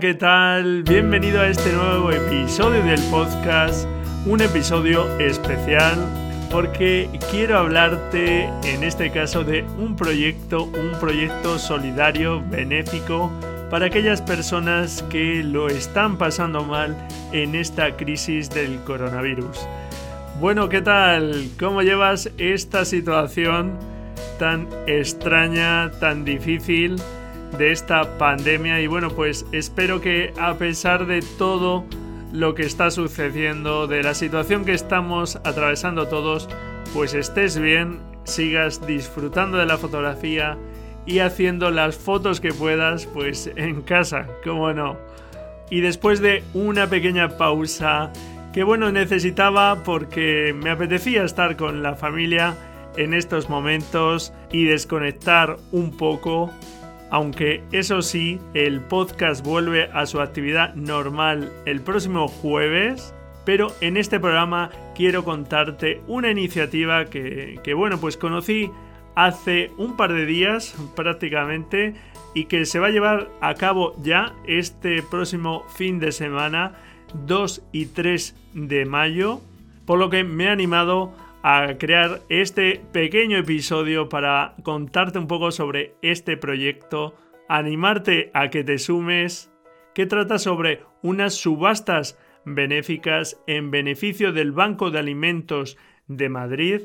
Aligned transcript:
¿qué 0.00 0.14
tal? 0.14 0.84
Bienvenido 0.84 1.40
a 1.40 1.48
este 1.48 1.72
nuevo 1.72 2.12
episodio 2.12 2.84
del 2.84 3.00
podcast, 3.10 3.88
un 4.26 4.40
episodio 4.40 5.18
especial 5.18 5.98
porque 6.52 7.10
quiero 7.32 7.58
hablarte 7.58 8.44
en 8.64 8.84
este 8.84 9.10
caso 9.10 9.42
de 9.42 9.64
un 9.76 9.96
proyecto, 9.96 10.64
un 10.64 10.92
proyecto 11.00 11.58
solidario, 11.58 12.40
benéfico, 12.48 13.32
para 13.70 13.86
aquellas 13.86 14.22
personas 14.22 15.02
que 15.10 15.42
lo 15.42 15.66
están 15.68 16.16
pasando 16.16 16.62
mal 16.62 16.96
en 17.32 17.56
esta 17.56 17.96
crisis 17.96 18.48
del 18.50 18.78
coronavirus. 18.84 19.58
Bueno, 20.38 20.68
¿qué 20.68 20.80
tal? 20.80 21.48
¿Cómo 21.58 21.82
llevas 21.82 22.30
esta 22.38 22.84
situación 22.84 23.72
tan 24.38 24.68
extraña, 24.86 25.90
tan 25.98 26.24
difícil 26.24 27.02
de 27.56 27.72
esta 27.72 28.18
pandemia? 28.18 28.80
Y 28.80 28.86
bueno, 28.86 29.10
pues 29.10 29.46
espero 29.52 30.00
que 30.00 30.32
a 30.38 30.54
pesar 30.54 31.06
de 31.06 31.22
todo 31.38 31.84
lo 32.32 32.54
que 32.54 32.62
está 32.62 32.90
sucediendo, 32.90 33.86
de 33.86 34.02
la 34.02 34.14
situación 34.14 34.64
que 34.64 34.74
estamos 34.74 35.36
atravesando 35.44 36.08
todos, 36.08 36.48
pues 36.92 37.14
estés 37.14 37.58
bien, 37.58 38.00
sigas 38.24 38.86
disfrutando 38.86 39.58
de 39.58 39.66
la 39.66 39.78
fotografía 39.78 40.58
y 41.06 41.20
haciendo 41.20 41.70
las 41.70 41.96
fotos 41.96 42.40
que 42.40 42.52
puedas, 42.52 43.06
pues 43.06 43.50
en 43.56 43.82
casa, 43.82 44.26
como 44.44 44.72
no. 44.72 44.98
Y 45.70 45.80
después 45.80 46.20
de 46.20 46.42
una 46.54 46.86
pequeña 46.88 47.36
pausa, 47.38 48.12
que 48.52 48.62
bueno, 48.62 48.92
necesitaba 48.92 49.82
porque 49.84 50.54
me 50.54 50.70
apetecía 50.70 51.24
estar 51.24 51.56
con 51.56 51.82
la 51.82 51.94
familia 51.94 52.54
en 52.96 53.14
estos 53.14 53.48
momentos 53.48 54.32
y 54.50 54.64
desconectar 54.64 55.56
un 55.72 55.96
poco, 55.96 56.50
aunque 57.10 57.62
eso 57.72 58.02
sí, 58.02 58.38
el 58.54 58.80
podcast 58.80 59.44
vuelve 59.44 59.88
a 59.92 60.06
su 60.06 60.20
actividad 60.20 60.74
normal 60.74 61.50
el 61.64 61.80
próximo 61.80 62.28
jueves, 62.28 63.14
pero 63.44 63.68
en 63.80 63.96
este 63.96 64.20
programa 64.20 64.70
quiero 64.94 65.24
contarte 65.24 66.02
una 66.06 66.30
iniciativa 66.30 67.06
que, 67.06 67.74
bueno, 67.74 67.98
pues 67.98 68.16
conocí 68.16 68.70
hace 69.14 69.70
un 69.78 69.96
par 69.96 70.12
de 70.12 70.26
días 70.26 70.76
prácticamente 70.94 71.94
y 72.34 72.44
que 72.44 72.66
se 72.66 72.78
va 72.78 72.88
a 72.88 72.90
llevar 72.90 73.30
a 73.40 73.54
cabo 73.54 73.94
ya 74.02 74.34
este 74.46 75.02
próximo 75.02 75.64
fin 75.74 75.98
de 75.98 76.12
semana 76.12 76.74
2 77.26 77.62
y 77.72 77.86
3 77.86 78.36
de 78.52 78.84
mayo, 78.84 79.40
por 79.86 79.98
lo 79.98 80.10
que 80.10 80.24
me 80.24 80.44
he 80.44 80.48
animado 80.50 81.14
a 81.14 81.27
crear 81.78 82.20
este 82.28 82.82
pequeño 82.92 83.38
episodio 83.38 84.08
para 84.08 84.54
contarte 84.62 85.18
un 85.18 85.26
poco 85.26 85.50
sobre 85.50 85.94
este 86.02 86.36
proyecto, 86.36 87.14
animarte 87.48 88.30
a 88.34 88.50
que 88.50 88.64
te 88.64 88.78
sumes, 88.78 89.50
que 89.94 90.06
trata 90.06 90.38
sobre 90.38 90.82
unas 91.02 91.34
subastas 91.34 92.18
benéficas 92.44 93.40
en 93.46 93.70
beneficio 93.70 94.32
del 94.32 94.52
Banco 94.52 94.90
de 94.90 94.98
Alimentos 94.98 95.76
de 96.06 96.28
Madrid 96.28 96.82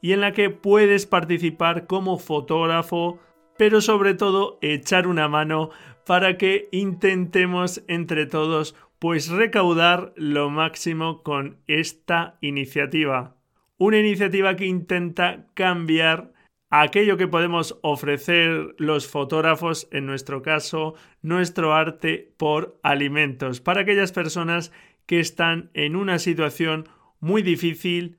y 0.00 0.12
en 0.12 0.20
la 0.20 0.32
que 0.32 0.50
puedes 0.50 1.06
participar 1.06 1.86
como 1.86 2.18
fotógrafo, 2.18 3.18
pero 3.56 3.80
sobre 3.80 4.14
todo 4.14 4.58
echar 4.62 5.06
una 5.06 5.28
mano 5.28 5.70
para 6.06 6.38
que 6.38 6.68
intentemos 6.72 7.82
entre 7.88 8.26
todos 8.26 8.74
pues 8.98 9.28
recaudar 9.28 10.12
lo 10.16 10.50
máximo 10.50 11.22
con 11.22 11.58
esta 11.66 12.38
iniciativa. 12.40 13.37
Una 13.78 13.98
iniciativa 14.00 14.56
que 14.56 14.66
intenta 14.66 15.46
cambiar 15.54 16.32
aquello 16.68 17.16
que 17.16 17.28
podemos 17.28 17.78
ofrecer 17.82 18.74
los 18.76 19.06
fotógrafos, 19.06 19.86
en 19.92 20.04
nuestro 20.04 20.42
caso, 20.42 20.94
nuestro 21.22 21.72
arte 21.72 22.34
por 22.36 22.80
alimentos, 22.82 23.60
para 23.60 23.82
aquellas 23.82 24.10
personas 24.10 24.72
que 25.06 25.20
están 25.20 25.70
en 25.74 25.94
una 25.94 26.18
situación 26.18 26.88
muy 27.20 27.42
difícil 27.42 28.18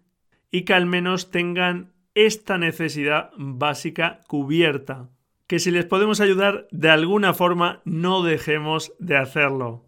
y 0.49 0.61
que 0.61 0.73
al 0.73 0.85
menos 0.85 1.29
tengan 1.29 1.91
esta 2.15 2.57
necesidad 2.57 3.31
básica 3.37 4.21
cubierta. 4.27 5.09
Que 5.45 5.59
si 5.59 5.71
les 5.71 5.85
podemos 5.85 6.21
ayudar 6.21 6.67
de 6.71 6.89
alguna 6.89 7.33
forma 7.33 7.81
no 7.83 8.23
dejemos 8.23 8.93
de 8.99 9.17
hacerlo. 9.17 9.85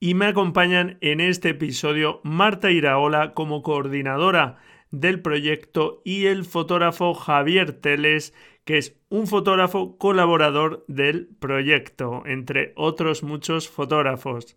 Y 0.00 0.14
me 0.14 0.26
acompañan 0.26 0.98
en 1.00 1.20
este 1.20 1.50
episodio 1.50 2.20
Marta 2.24 2.72
Iraola 2.72 3.32
como 3.32 3.62
coordinadora 3.62 4.58
del 4.90 5.20
proyecto 5.20 6.02
y 6.04 6.26
el 6.26 6.44
fotógrafo 6.44 7.14
Javier 7.14 7.72
Teles, 7.72 8.34
que 8.64 8.78
es 8.78 8.96
un 9.08 9.26
fotógrafo 9.26 9.98
colaborador 9.98 10.84
del 10.88 11.28
proyecto, 11.38 12.22
entre 12.26 12.72
otros 12.76 13.22
muchos 13.22 13.68
fotógrafos. 13.68 14.56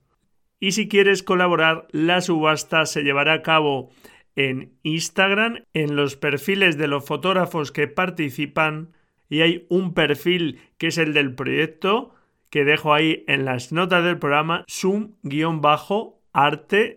Y 0.59 0.71
si 0.71 0.87
quieres 0.87 1.23
colaborar, 1.23 1.87
la 1.91 2.21
subasta 2.21 2.85
se 2.85 3.03
llevará 3.03 3.33
a 3.33 3.41
cabo 3.41 3.91
en 4.35 4.77
Instagram, 4.83 5.63
en 5.73 5.95
los 5.95 6.15
perfiles 6.15 6.77
de 6.77 6.87
los 6.87 7.05
fotógrafos 7.05 7.71
que 7.71 7.87
participan, 7.87 8.93
y 9.29 9.41
hay 9.41 9.65
un 9.69 9.93
perfil 9.93 10.61
que 10.77 10.87
es 10.87 10.97
el 10.97 11.13
del 11.13 11.35
proyecto, 11.35 12.13
que 12.49 12.63
dejo 12.63 12.93
ahí 12.93 13.25
en 13.27 13.45
las 13.45 13.71
notas 13.71 14.03
del 14.03 14.19
programa, 14.19 14.63
zoom-arte 14.69 15.69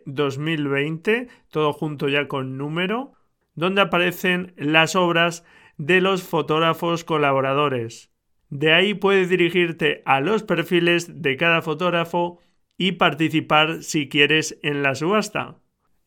2020, 0.06 1.28
todo 1.50 1.72
junto 1.72 2.08
ya 2.08 2.28
con 2.28 2.56
número, 2.56 3.14
donde 3.60 3.82
aparecen 3.82 4.54
las 4.56 4.96
obras 4.96 5.44
de 5.76 6.00
los 6.00 6.22
fotógrafos 6.22 7.04
colaboradores. 7.04 8.10
De 8.48 8.72
ahí 8.72 8.94
puedes 8.94 9.28
dirigirte 9.28 10.02
a 10.06 10.20
los 10.20 10.42
perfiles 10.42 11.22
de 11.22 11.36
cada 11.36 11.60
fotógrafo 11.60 12.40
y 12.78 12.92
participar 12.92 13.82
si 13.82 14.08
quieres 14.08 14.58
en 14.62 14.82
la 14.82 14.94
subasta. 14.94 15.58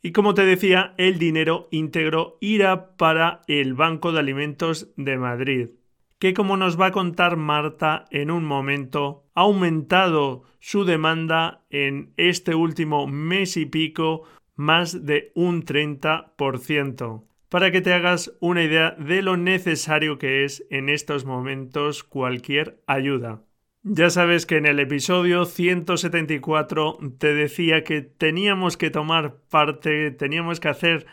Y 0.02 0.12
como 0.12 0.34
te 0.34 0.46
decía, 0.46 0.96
el 0.98 1.20
dinero 1.20 1.70
íntegro 1.72 2.38
irá 2.42 2.98
para 2.98 3.44
el 3.48 3.76
Banco 3.76 4.12
de 4.12 4.20
Alimentos 4.20 4.92
de 4.98 5.18
Madrid, 5.18 5.70
que 6.18 6.34
como 6.34 6.58
nos 6.58 6.80
va 6.80 6.88
a 6.88 6.92
contar 6.92 7.38
Marta 7.38 8.06
en 8.10 8.32
un 8.32 8.44
momento, 8.46 9.30
ha 9.36 9.42
aumentado 9.42 10.44
su 10.60 10.86
demanda 10.86 11.62
en 11.70 12.14
este 12.18 12.56
último 12.56 13.06
mes 13.06 13.58
y 13.58 13.68
pico 13.68 14.24
más 14.56 15.06
de 15.06 15.32
un 15.36 15.64
30%. 15.64 17.24
Para 17.54 17.70
que 17.70 17.82
te 17.82 17.94
hagas 17.94 18.36
una 18.40 18.64
idea 18.64 18.96
de 18.98 19.22
lo 19.22 19.38
necesario 19.38 20.18
que 20.18 20.44
es 20.44 20.66
en 20.72 20.90
estos 20.90 21.24
momentos 21.24 22.04
cualquier 22.04 22.82
ayuda. 22.88 23.44
Ya 23.84 24.10
sabes 24.10 24.48
que 24.48 24.58
en 24.58 24.66
el 24.66 24.80
episodio 24.80 25.46
174 25.46 26.98
te 27.20 27.36
decía 27.36 27.84
que 27.84 28.02
teníamos 28.02 28.76
que 28.76 28.90
tomar 28.90 29.36
parte, 29.52 30.10
teníamos 30.10 30.60
que 30.60 30.70
hacer 30.70 31.06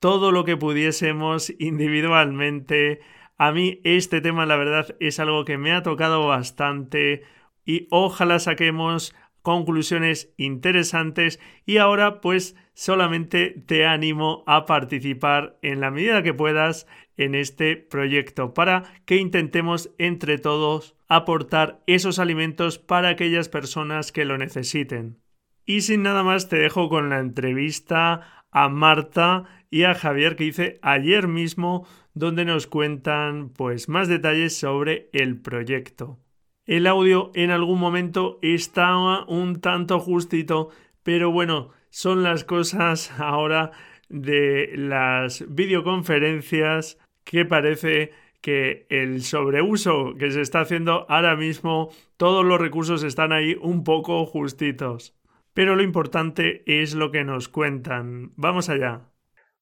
todo 0.00 0.32
lo 0.32 0.44
que 0.44 0.56
pudiésemos 0.56 1.54
individualmente. 1.60 2.98
A 3.38 3.52
mí 3.52 3.80
este 3.84 4.20
tema 4.20 4.46
la 4.46 4.56
verdad 4.56 4.96
es 4.98 5.20
algo 5.20 5.44
que 5.44 5.58
me 5.58 5.70
ha 5.70 5.84
tocado 5.84 6.26
bastante 6.26 7.22
y 7.64 7.86
ojalá 7.92 8.40
saquemos 8.40 9.14
conclusiones 9.42 10.34
interesantes 10.38 11.38
y 11.64 11.76
ahora 11.76 12.20
pues 12.20 12.56
solamente 12.74 13.62
te 13.66 13.86
animo 13.86 14.44
a 14.46 14.66
participar 14.66 15.58
en 15.62 15.80
la 15.80 15.90
medida 15.90 16.22
que 16.22 16.34
puedas 16.34 16.86
en 17.16 17.34
este 17.34 17.76
proyecto 17.76 18.52
para 18.54 18.82
que 19.04 19.16
intentemos 19.16 19.90
entre 19.98 20.38
todos 20.38 20.96
aportar 21.08 21.82
esos 21.86 22.18
alimentos 22.18 22.78
para 22.78 23.10
aquellas 23.10 23.48
personas 23.48 24.12
que 24.12 24.24
lo 24.24 24.36
necesiten. 24.36 25.20
Y 25.64 25.82
sin 25.82 26.02
nada 26.02 26.22
más 26.22 26.48
te 26.48 26.56
dejo 26.56 26.88
con 26.88 27.08
la 27.08 27.20
entrevista 27.20 28.44
a 28.50 28.68
Marta 28.68 29.44
y 29.70 29.84
a 29.84 29.94
Javier 29.94 30.36
que 30.36 30.44
hice 30.44 30.78
ayer 30.82 31.26
mismo 31.26 31.86
donde 32.12 32.44
nos 32.44 32.66
cuentan 32.66 33.50
pues 33.50 33.88
más 33.88 34.08
detalles 34.08 34.56
sobre 34.56 35.08
el 35.12 35.40
proyecto. 35.40 36.18
El 36.64 36.86
audio 36.86 37.30
en 37.34 37.50
algún 37.50 37.78
momento 37.78 38.38
estaba 38.40 39.26
un 39.26 39.60
tanto 39.60 39.98
justito, 40.00 40.70
pero 41.02 41.30
bueno, 41.30 41.70
son 41.94 42.24
las 42.24 42.42
cosas 42.42 43.12
ahora 43.20 43.70
de 44.08 44.72
las 44.74 45.44
videoconferencias 45.48 46.98
que 47.22 47.44
parece 47.44 48.10
que 48.40 48.84
el 48.90 49.22
sobreuso 49.22 50.14
que 50.18 50.32
se 50.32 50.40
está 50.40 50.62
haciendo 50.62 51.06
ahora 51.08 51.36
mismo, 51.36 51.90
todos 52.16 52.44
los 52.44 52.60
recursos 52.60 53.04
están 53.04 53.32
ahí 53.32 53.56
un 53.60 53.84
poco 53.84 54.26
justitos. 54.26 55.16
Pero 55.52 55.76
lo 55.76 55.84
importante 55.84 56.64
es 56.66 56.96
lo 56.96 57.12
que 57.12 57.22
nos 57.22 57.48
cuentan. 57.48 58.32
Vamos 58.34 58.68
allá. 58.68 59.13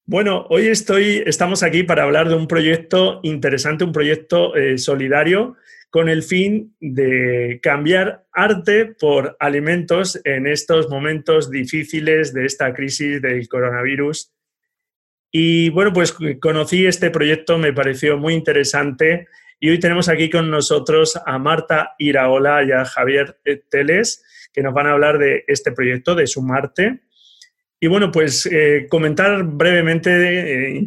Bueno, 0.04 0.46
hoy 0.50 0.66
estamos 0.66 1.62
aquí 1.62 1.84
para 1.84 2.02
hablar 2.02 2.28
de 2.28 2.34
un 2.34 2.48
proyecto 2.48 3.20
interesante, 3.22 3.84
un 3.84 3.92
proyecto 3.92 4.56
eh, 4.56 4.76
solidario 4.78 5.56
con 5.90 6.08
el 6.08 6.22
fin 6.22 6.74
de 6.80 7.60
cambiar 7.62 8.24
arte 8.32 8.86
por 8.98 9.36
alimentos 9.38 10.20
en 10.24 10.46
estos 10.46 10.88
momentos 10.88 11.50
difíciles 11.50 12.32
de 12.32 12.46
esta 12.46 12.74
crisis 12.74 13.22
del 13.22 13.46
coronavirus 13.48 14.32
y 15.34 15.70
bueno, 15.70 15.94
pues 15.94 16.14
conocí 16.40 16.84
este 16.84 17.10
proyecto, 17.10 17.56
me 17.56 17.72
pareció 17.72 18.18
muy 18.18 18.34
interesante 18.34 19.28
y 19.58 19.70
hoy 19.70 19.80
tenemos 19.80 20.10
aquí 20.10 20.28
con 20.28 20.50
nosotros 20.50 21.18
a 21.24 21.38
Marta 21.38 21.94
Iraola 21.98 22.62
y 22.64 22.72
a 22.72 22.84
Javier 22.84 23.38
Teles, 23.70 24.22
que 24.52 24.62
nos 24.62 24.74
van 24.74 24.88
a 24.88 24.92
hablar 24.92 25.16
de 25.16 25.44
este 25.46 25.72
proyecto, 25.72 26.14
de 26.14 26.26
Sumarte. 26.26 27.00
Y 27.84 27.88
bueno, 27.88 28.12
pues 28.12 28.46
eh, 28.46 28.86
comentar 28.88 29.42
brevemente 29.42 30.76
eh, 30.76 30.86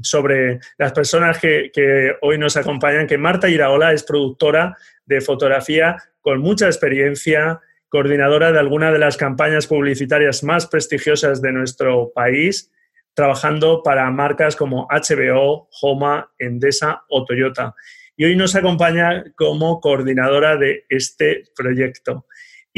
sobre 0.00 0.58
las 0.78 0.92
personas 0.92 1.38
que, 1.38 1.70
que, 1.70 2.14
hoy 2.22 2.38
nos 2.38 2.56
acompañan, 2.56 3.06
que 3.06 3.18
Marta 3.18 3.50
Iraola 3.50 3.92
es 3.92 4.04
productora 4.04 4.74
de 5.04 5.20
fotografía 5.20 5.98
con 6.22 6.40
mucha 6.40 6.64
experiencia, 6.64 7.60
coordinadora 7.90 8.52
de 8.52 8.58
alguna 8.58 8.90
de 8.90 8.98
las 8.98 9.18
campañas 9.18 9.66
publicitarias 9.66 10.42
más 10.42 10.66
prestigiosas 10.66 11.42
de 11.42 11.52
nuestro 11.52 12.10
país, 12.14 12.72
trabajando 13.12 13.82
para 13.82 14.10
marcas 14.10 14.56
como 14.56 14.88
HBO, 14.90 15.68
Homa, 15.82 16.32
Endesa 16.38 17.02
o 17.10 17.26
Toyota. 17.26 17.74
Y 18.16 18.24
hoy 18.24 18.34
nos 18.34 18.56
acompaña 18.56 19.24
como 19.36 19.78
coordinadora 19.82 20.56
de 20.56 20.86
este 20.88 21.44
proyecto. 21.54 22.24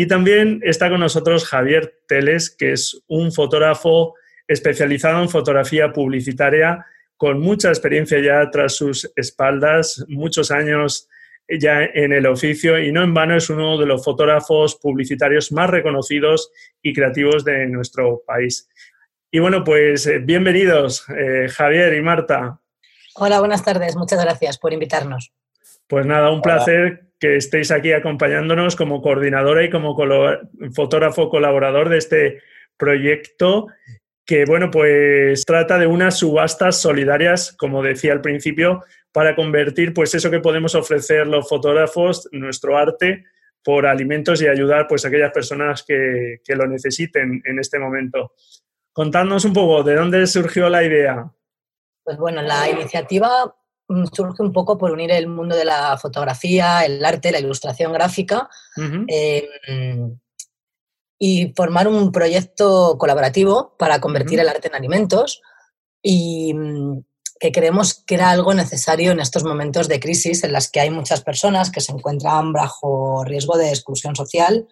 Y 0.00 0.06
también 0.06 0.62
está 0.64 0.88
con 0.88 1.00
nosotros 1.00 1.46
Javier 1.46 2.00
Teles, 2.08 2.48
que 2.48 2.72
es 2.72 3.02
un 3.06 3.32
fotógrafo 3.32 4.14
especializado 4.48 5.20
en 5.20 5.28
fotografía 5.28 5.92
publicitaria 5.92 6.86
con 7.18 7.38
mucha 7.38 7.68
experiencia 7.68 8.18
ya 8.18 8.50
tras 8.50 8.76
sus 8.76 9.12
espaldas, 9.14 10.02
muchos 10.08 10.50
años 10.52 11.06
ya 11.46 11.84
en 11.84 12.14
el 12.14 12.24
oficio 12.24 12.78
y 12.78 12.92
no 12.92 13.02
en 13.02 13.12
vano 13.12 13.36
es 13.36 13.50
uno 13.50 13.76
de 13.76 13.84
los 13.84 14.02
fotógrafos 14.02 14.76
publicitarios 14.76 15.52
más 15.52 15.68
reconocidos 15.68 16.50
y 16.80 16.94
creativos 16.94 17.44
de 17.44 17.66
nuestro 17.66 18.22
país. 18.26 18.70
Y 19.30 19.38
bueno, 19.38 19.64
pues 19.64 20.06
eh, 20.06 20.18
bienvenidos 20.18 21.04
eh, 21.10 21.46
Javier 21.50 21.92
y 21.92 22.00
Marta. 22.00 22.58
Hola, 23.16 23.38
buenas 23.40 23.62
tardes. 23.62 23.96
Muchas 23.96 24.24
gracias 24.24 24.56
por 24.56 24.72
invitarnos. 24.72 25.34
Pues 25.86 26.06
nada, 26.06 26.30
un 26.30 26.40
placer 26.40 27.09
que 27.20 27.36
estéis 27.36 27.70
aquí 27.70 27.92
acompañándonos 27.92 28.74
como 28.74 29.02
coordinadora 29.02 29.62
y 29.62 29.70
como 29.70 29.94
fotógrafo 30.74 31.28
colaborador 31.28 31.90
de 31.90 31.98
este 31.98 32.42
proyecto 32.78 33.66
que, 34.24 34.44
bueno, 34.46 34.70
pues 34.70 35.44
trata 35.44 35.78
de 35.78 35.86
unas 35.86 36.18
subastas 36.18 36.80
solidarias, 36.80 37.54
como 37.58 37.82
decía 37.82 38.12
al 38.12 38.20
principio, 38.20 38.82
para 39.12 39.34
convertir 39.34 39.92
pues 39.92 40.14
eso 40.14 40.30
que 40.30 40.40
podemos 40.40 40.74
ofrecer 40.74 41.26
los 41.26 41.48
fotógrafos, 41.48 42.28
nuestro 42.32 42.78
arte, 42.78 43.24
por 43.62 43.86
alimentos 43.86 44.40
y 44.40 44.48
ayudar 44.48 44.86
pues 44.88 45.04
a 45.04 45.08
aquellas 45.08 45.32
personas 45.32 45.82
que, 45.82 46.38
que 46.44 46.54
lo 46.54 46.66
necesiten 46.66 47.42
en 47.44 47.58
este 47.58 47.78
momento. 47.78 48.32
Contadnos 48.92 49.44
un 49.44 49.52
poco, 49.52 49.82
¿de 49.82 49.96
dónde 49.96 50.26
surgió 50.26 50.70
la 50.70 50.84
idea? 50.84 51.30
Pues 52.02 52.16
bueno, 52.16 52.40
la 52.40 52.70
iniciativa 52.70 53.54
surge 54.12 54.42
un 54.42 54.52
poco 54.52 54.78
por 54.78 54.90
unir 54.92 55.10
el 55.10 55.26
mundo 55.26 55.56
de 55.56 55.64
la 55.64 55.96
fotografía, 55.98 56.84
el 56.84 57.04
arte, 57.04 57.32
la 57.32 57.40
ilustración 57.40 57.92
gráfica 57.92 58.48
em, 58.76 60.18
y 61.18 61.52
formar 61.54 61.88
un 61.88 62.12
proyecto 62.12 62.96
colaborativo 62.98 63.74
para 63.78 64.00
convertir 64.00 64.40
el 64.40 64.48
arte 64.48 64.68
en 64.68 64.74
alimentos. 64.74 65.42
Y 66.02 66.54
mm, 66.54 67.00
que 67.40 67.52
creemos 67.52 67.94
que 68.06 68.16
era 68.16 68.30
algo 68.30 68.52
necesario 68.52 69.12
en 69.12 69.20
estos 69.20 69.44
momentos 69.44 69.88
de 69.88 69.98
crisis 69.98 70.44
en 70.44 70.52
las 70.52 70.70
que 70.70 70.80
hay 70.80 70.90
muchas 70.90 71.22
personas 71.22 71.70
que 71.70 71.80
se 71.80 71.92
encuentran 71.92 72.52
bajo 72.52 73.24
riesgo 73.24 73.56
de 73.56 73.70
exclusión 73.70 74.14
social 74.14 74.68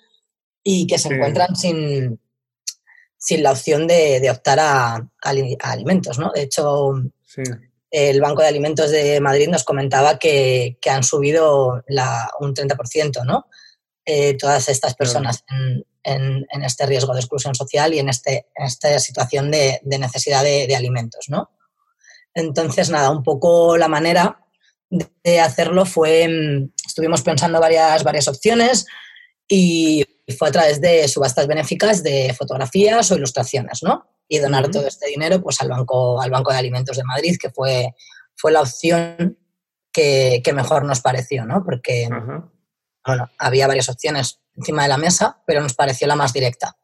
y 0.63 0.87
que 0.87 0.99
se 0.99 1.15
encuentran 1.15 1.57
sin, 1.57 2.21
sin 3.17 3.43
la 3.43 3.53
opción 3.53 3.87
de, 3.87 4.29
optar 4.31 4.61
a, 4.61 5.09
alimentos. 5.23 6.19
¿no? 6.19 6.31
De 6.31 6.43
hecho, 6.43 6.93
el 7.91 8.21
Banco 8.21 8.43
de 8.43 8.49
Alimentos 8.49 8.91
de 8.91 9.21
Madrid 9.21 9.49
nos 9.49 9.65
comentaba 9.65 10.19
que, 10.19 10.79
han 10.91 11.03
subido 11.03 11.83
la, 11.89 12.31
un 12.41 12.55
30%, 12.55 13.25
¿no? 13.25 13.47
Eh, 14.05 14.37
todas 14.39 14.69
estas 14.69 14.95
personas 14.95 15.45
en, 16.03 16.65
este 16.65 16.87
riesgo 16.87 17.13
de 17.13 17.21
exclusión 17.21 17.55
social 17.55 17.93
y 17.93 17.99
en, 17.99 18.09
este, 18.09 18.47
esta 18.55 18.99
situación 18.99 19.51
de, 19.51 19.81
necesidad 19.85 20.43
de, 20.43 20.67
de 20.67 20.77
alimentos. 20.77 21.27
¿no? 21.29 21.51
Entonces, 22.35 22.89
nada, 22.89 23.11
un 23.11 23.23
poco 23.23 23.77
la 23.77 23.89
manera 23.89 24.41
de 24.91 25.41
hacerlo 25.41 25.85
fue, 25.85 26.27
mm, 26.29 26.73
estuvimos 26.87 27.23
pensando 27.23 27.61
varias, 27.61 28.03
varias 28.05 28.29
opciones 28.29 28.87
y 29.47 30.05
fue 30.39 30.49
a 30.49 30.53
través 30.53 30.81
de 30.81 31.09
subastas 31.09 31.47
benéficas 31.47 32.03
de 32.03 32.35
fotografías 32.37 33.11
o 33.11 33.17
ilustraciones, 33.17 33.83
¿no? 33.83 34.07
Y 34.29 34.39
donar 34.39 34.71
todo 34.71 34.87
este 34.87 35.09
dinero 35.09 35.41
pues 35.41 35.61
al 35.61 35.69
Banco, 35.69 36.21
al 36.21 36.31
Banco 36.31 36.53
de 36.53 36.59
Alimentos 36.59 36.97
de 36.97 37.05
Madrid, 37.05 37.37
que 37.41 37.51
fue, 37.51 37.95
fue 38.37 38.53
la 38.53 38.61
opción 38.61 39.39
que, 39.93 40.53
mejor 40.55 40.85
nos 40.85 41.01
pareció, 41.01 41.45
¿no? 41.45 41.65
Porque, 41.65 42.09
bueno, 43.05 43.31
había 43.39 43.67
varias 43.67 43.89
opciones 43.89 44.41
encima 44.57 44.83
de 44.83 44.89
la 44.89 44.99
mesa, 44.99 45.43
pero 45.47 45.61
nos 45.61 45.75
pareció 45.75 46.07
la 46.07 46.17
más 46.17 46.33
directa. 46.33 46.77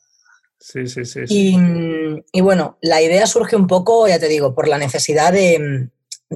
Sí, 0.58 0.87
sí, 0.87 1.05
sí. 1.05 1.25
Y, 1.29 2.41
bueno, 2.41 2.79
la 2.81 3.02
idea 3.02 3.26
surge 3.26 3.55
un 3.56 3.67
poco, 3.67 4.08
ya 4.08 4.19
te 4.19 4.29
digo, 4.29 4.55
por 4.55 4.67
la 4.67 4.79
necesidad 4.79 5.32
de, 5.32 5.90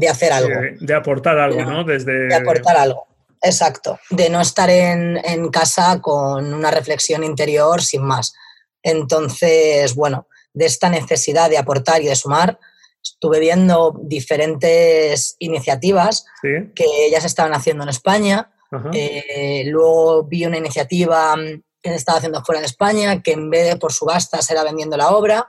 hacer 0.09 0.33
algo. 0.33 0.55
de, 0.81 0.95
aportar 0.95 1.39
algo, 1.39 1.65
¿no? 1.65 1.85
Desde... 1.85 2.29
De 2.29 2.35
aportar 2.35 2.77
algo, 2.77 3.07
exacto. 3.41 3.99
De 4.11 4.29
no 4.29 4.41
estar 4.41 4.69
en, 4.69 5.49
casa 5.49 6.01
con 6.03 6.53
una 6.53 6.71
reflexión 6.71 7.25
interior 7.25 7.83
sin 7.83 8.03
más. 8.03 8.35
Entonces, 8.83 9.95
bueno, 9.95 10.29
de 10.59 10.67
esta 10.67 10.89
necesidad 10.89 11.49
de 11.49 11.59
aportar 11.59 12.03
y 12.03 12.07
de 12.07 12.17
sumar, 12.17 12.59
estuve 13.03 13.39
viendo 13.39 13.99
diferentes 14.03 15.37
iniciativas 15.39 16.27
que 16.43 17.11
ya 17.11 17.21
se 17.21 17.29
estaban 17.29 17.55
haciendo 17.55 17.85
en 17.85 17.91
España. 17.91 18.53
Eh, 18.93 19.65
luego 19.67 20.25
vi 20.25 20.45
una 20.45 20.59
iniciativa 20.59 21.35
que 21.81 21.91
se 21.91 21.97
estaba 21.97 22.19
haciendo 22.19 22.45
fuera 22.45 22.61
de 22.61 22.67
España, 22.67 23.23
que 23.23 23.33
en 23.33 23.49
vez 23.49 23.69
de 23.69 23.77
por 23.77 23.93
subastas 23.93 24.51
era 24.51 24.65
vendiendo 24.65 24.97
la 24.97 25.11
obra. 25.11 25.49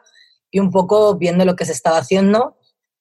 Y 0.52 0.60
un 0.60 0.72
poco 0.72 1.16
viendo 1.16 1.46
lo 1.46 1.56
que 1.56 1.66
se 1.66 1.74
estaba 1.74 1.98
haciendo, 1.98 2.58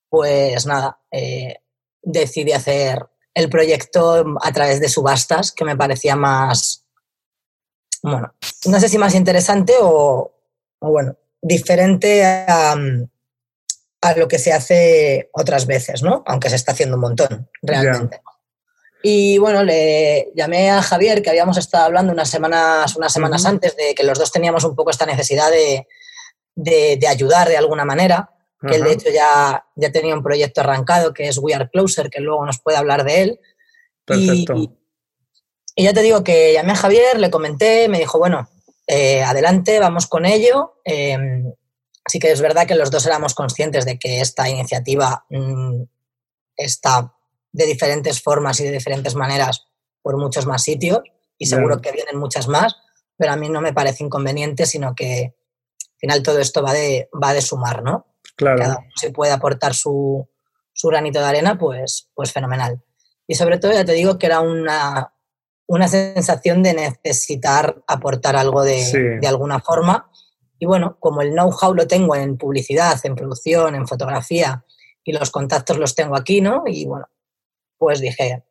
pues 0.08 0.66
nada, 0.66 1.00
eh, 1.10 1.56
decidí 2.02 2.52
hacer 2.52 3.06
el 3.34 3.48
proyecto 3.48 4.24
a 4.42 4.52
través 4.52 4.80
de 4.80 4.88
subastas, 4.88 5.52
que 5.52 5.64
me 5.64 5.76
parecía 5.76 6.16
más, 6.16 6.84
bueno, 8.02 8.34
no 8.66 8.80
sé 8.80 8.88
si 8.88 8.98
más 8.98 9.14
interesante 9.14 9.74
o, 9.80 10.34
bueno, 10.80 11.16
diferente 11.40 12.24
a, 12.24 12.76
a, 14.00 14.14
lo 14.16 14.28
que 14.28 14.38
se 14.38 14.52
hace 14.52 15.30
otras 15.32 15.66
veces, 15.66 16.02
¿no? 16.02 16.22
Aunque 16.26 16.50
se 16.50 16.56
está 16.56 16.72
haciendo 16.72 16.96
un 16.96 17.02
montón, 17.02 17.48
realmente. 17.62 18.20
Y 19.02 19.38
bueno, 19.38 19.62
le 19.62 20.32
llamé 20.34 20.70
a 20.70 20.82
Javier, 20.82 21.22
que 21.22 21.30
habíamos 21.30 21.56
estado 21.56 21.84
hablando 21.84 22.12
unas 22.12 22.28
semanas, 22.28 22.96
unas 22.96 23.12
semanas 23.12 23.44
antes 23.46 23.76
de 23.76 23.94
que 23.94 24.02
los 24.02 24.18
dos 24.18 24.32
teníamos 24.32 24.64
un 24.64 24.74
poco 24.74 24.90
esta 24.90 25.06
necesidad 25.06 25.50
de, 25.50 25.86
de, 26.56 27.06
ayudar 27.06 27.48
de 27.48 27.56
alguna 27.56 27.84
manera, 27.84 28.30
que 28.66 28.74
él 28.74 28.82
de 28.82 28.92
hecho 28.92 29.10
ya, 29.10 29.64
ya 29.76 29.92
tenía 29.92 30.16
un 30.16 30.22
proyecto 30.22 30.62
arrancado 30.62 31.14
que 31.14 31.28
es 31.28 31.38
We 31.38 31.54
Are 31.54 31.70
Closer, 31.70 32.10
que 32.10 32.20
luego 32.20 32.44
nos 32.44 32.58
puede 32.58 32.76
hablar 32.76 33.04
de 33.04 33.22
él. 33.22 33.40
Perfecto. 34.04 34.54
Y, 34.56 34.74
ya 35.84 35.92
te 35.92 36.02
digo 36.02 36.24
que 36.24 36.52
llamé 36.52 36.72
a 36.72 36.76
Javier, 36.76 37.20
le 37.20 37.30
comenté, 37.30 37.88
me 37.88 38.00
dijo, 38.00 38.18
bueno, 38.18 38.48
eh, 38.88 39.22
adelante, 39.22 39.78
vamos 39.78 40.06
con 40.06 40.24
ello. 40.24 40.80
Em, 40.82 41.52
sí 42.06 42.18
que 42.18 42.32
es 42.32 42.40
verdad 42.40 42.66
que 42.66 42.74
los 42.74 42.90
dos 42.90 43.04
éramos 43.04 43.34
conscientes 43.34 43.84
de 43.84 43.98
que 43.98 44.20
esta 44.20 44.48
iniciativa 44.48 45.26
mm, 45.28 45.82
está 46.56 47.14
de 47.52 47.66
diferentes 47.66 48.22
formas 48.22 48.58
y 48.60 48.64
de 48.64 48.72
diferentes 48.72 49.14
maneras 49.14 49.66
por 50.02 50.16
muchos 50.16 50.46
más 50.46 50.62
sitios 50.62 51.00
y 51.36 51.46
seguro 51.46 51.82
que 51.82 51.92
vienen 51.92 52.16
muchas 52.16 52.48
más, 52.48 52.76
pero 53.16 53.32
a 53.32 53.36
mí 53.36 53.50
no 53.50 53.60
me 53.60 53.74
parece 53.74 54.04
inconveniente, 54.04 54.64
sino 54.64 54.94
que 54.94 55.34
al 55.80 55.98
final 55.98 56.22
todo 56.22 56.38
esto 56.38 56.62
va 56.62 56.72
de, 56.72 57.10
va 57.22 57.34
de 57.34 57.42
sumar, 57.42 57.82
¿no? 57.82 58.06
Claro. 58.36 58.58
Cada 58.58 58.78
uno 58.78 58.88
se 58.96 59.10
puede 59.10 59.32
aportar 59.32 59.74
su, 59.74 60.26
su, 60.72 60.88
granito 60.88 61.18
de 61.18 61.26
arena, 61.26 61.58
pues, 61.58 62.08
pues 62.14 62.32
fenomenal. 62.32 62.82
Y 63.26 63.34
sobre 63.34 63.58
todo, 63.58 63.72
ya 63.72 63.84
te 63.84 63.92
digo 63.92 64.18
que 64.18 64.26
era 64.26 64.40
una, 64.40 65.12
una 65.68 65.86
sensación 65.86 66.62
de 66.62 66.74
necesitar 66.74 67.82
aportar 67.86 68.36
algo 68.36 68.64
de, 68.64 69.18
de 69.20 69.28
alguna 69.28 69.60
forma. 69.60 70.10
Y 70.58 70.66
bueno, 70.66 70.96
como 70.98 71.22
el 71.22 71.32
know-how 71.32 71.74
lo 71.74 71.86
tengo 71.86 72.16
en 72.16 72.36
publicidad, 72.36 72.98
en 73.04 73.14
producción, 73.14 73.74
en 73.74 73.86
fotografía, 73.86 74.64
y 75.04 75.12
los 75.12 75.30
contactos 75.30 75.78
los 75.78 75.94
tengo 75.94 76.16
aquí, 76.16 76.40
¿no? 76.40 76.64
Y 76.66 76.86
bueno, 76.86 77.06
pues 77.78 78.00
dije, 78.00 78.44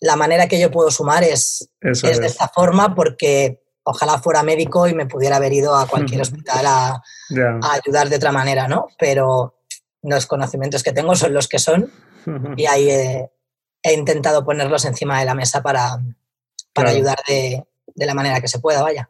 la 0.00 0.16
manera 0.16 0.46
que 0.46 0.60
yo 0.60 0.70
puedo 0.70 0.90
sumar 0.90 1.24
es, 1.24 1.68
es, 1.80 2.02
de 2.02 2.26
esta 2.26 2.48
forma 2.48 2.94
porque 2.94 3.62
ojalá 3.82 4.18
fuera 4.18 4.42
médico 4.42 4.86
y 4.86 4.94
me 4.94 5.06
pudiera 5.06 5.36
haber 5.36 5.52
ido 5.52 5.74
a 5.76 5.86
cualquier 5.86 6.20
hospital 6.22 6.66
a, 6.66 7.02
ayudar 7.72 8.08
de 8.08 8.16
otra 8.16 8.32
manera, 8.32 8.68
¿no? 8.68 8.88
Pero 8.98 9.56
los 10.02 10.26
conocimientos 10.26 10.82
que 10.82 10.92
tengo 10.92 11.16
son 11.16 11.34
los 11.34 11.48
que 11.48 11.58
son 11.58 11.90
y 12.56 12.66
ahí 12.66 12.90
he, 12.90 13.30
intentado 13.92 14.44
ponerlos 14.44 14.84
encima 14.84 15.18
de 15.18 15.24
la 15.24 15.34
mesa 15.34 15.62
para, 15.62 15.98
para 16.78 16.90
ayudar 16.90 17.18
de, 17.26 17.62
de 17.94 18.06
la 18.06 18.14
manera 18.14 18.40
que 18.40 18.48
se 18.48 18.58
pueda, 18.58 18.82
vaya. 18.82 19.08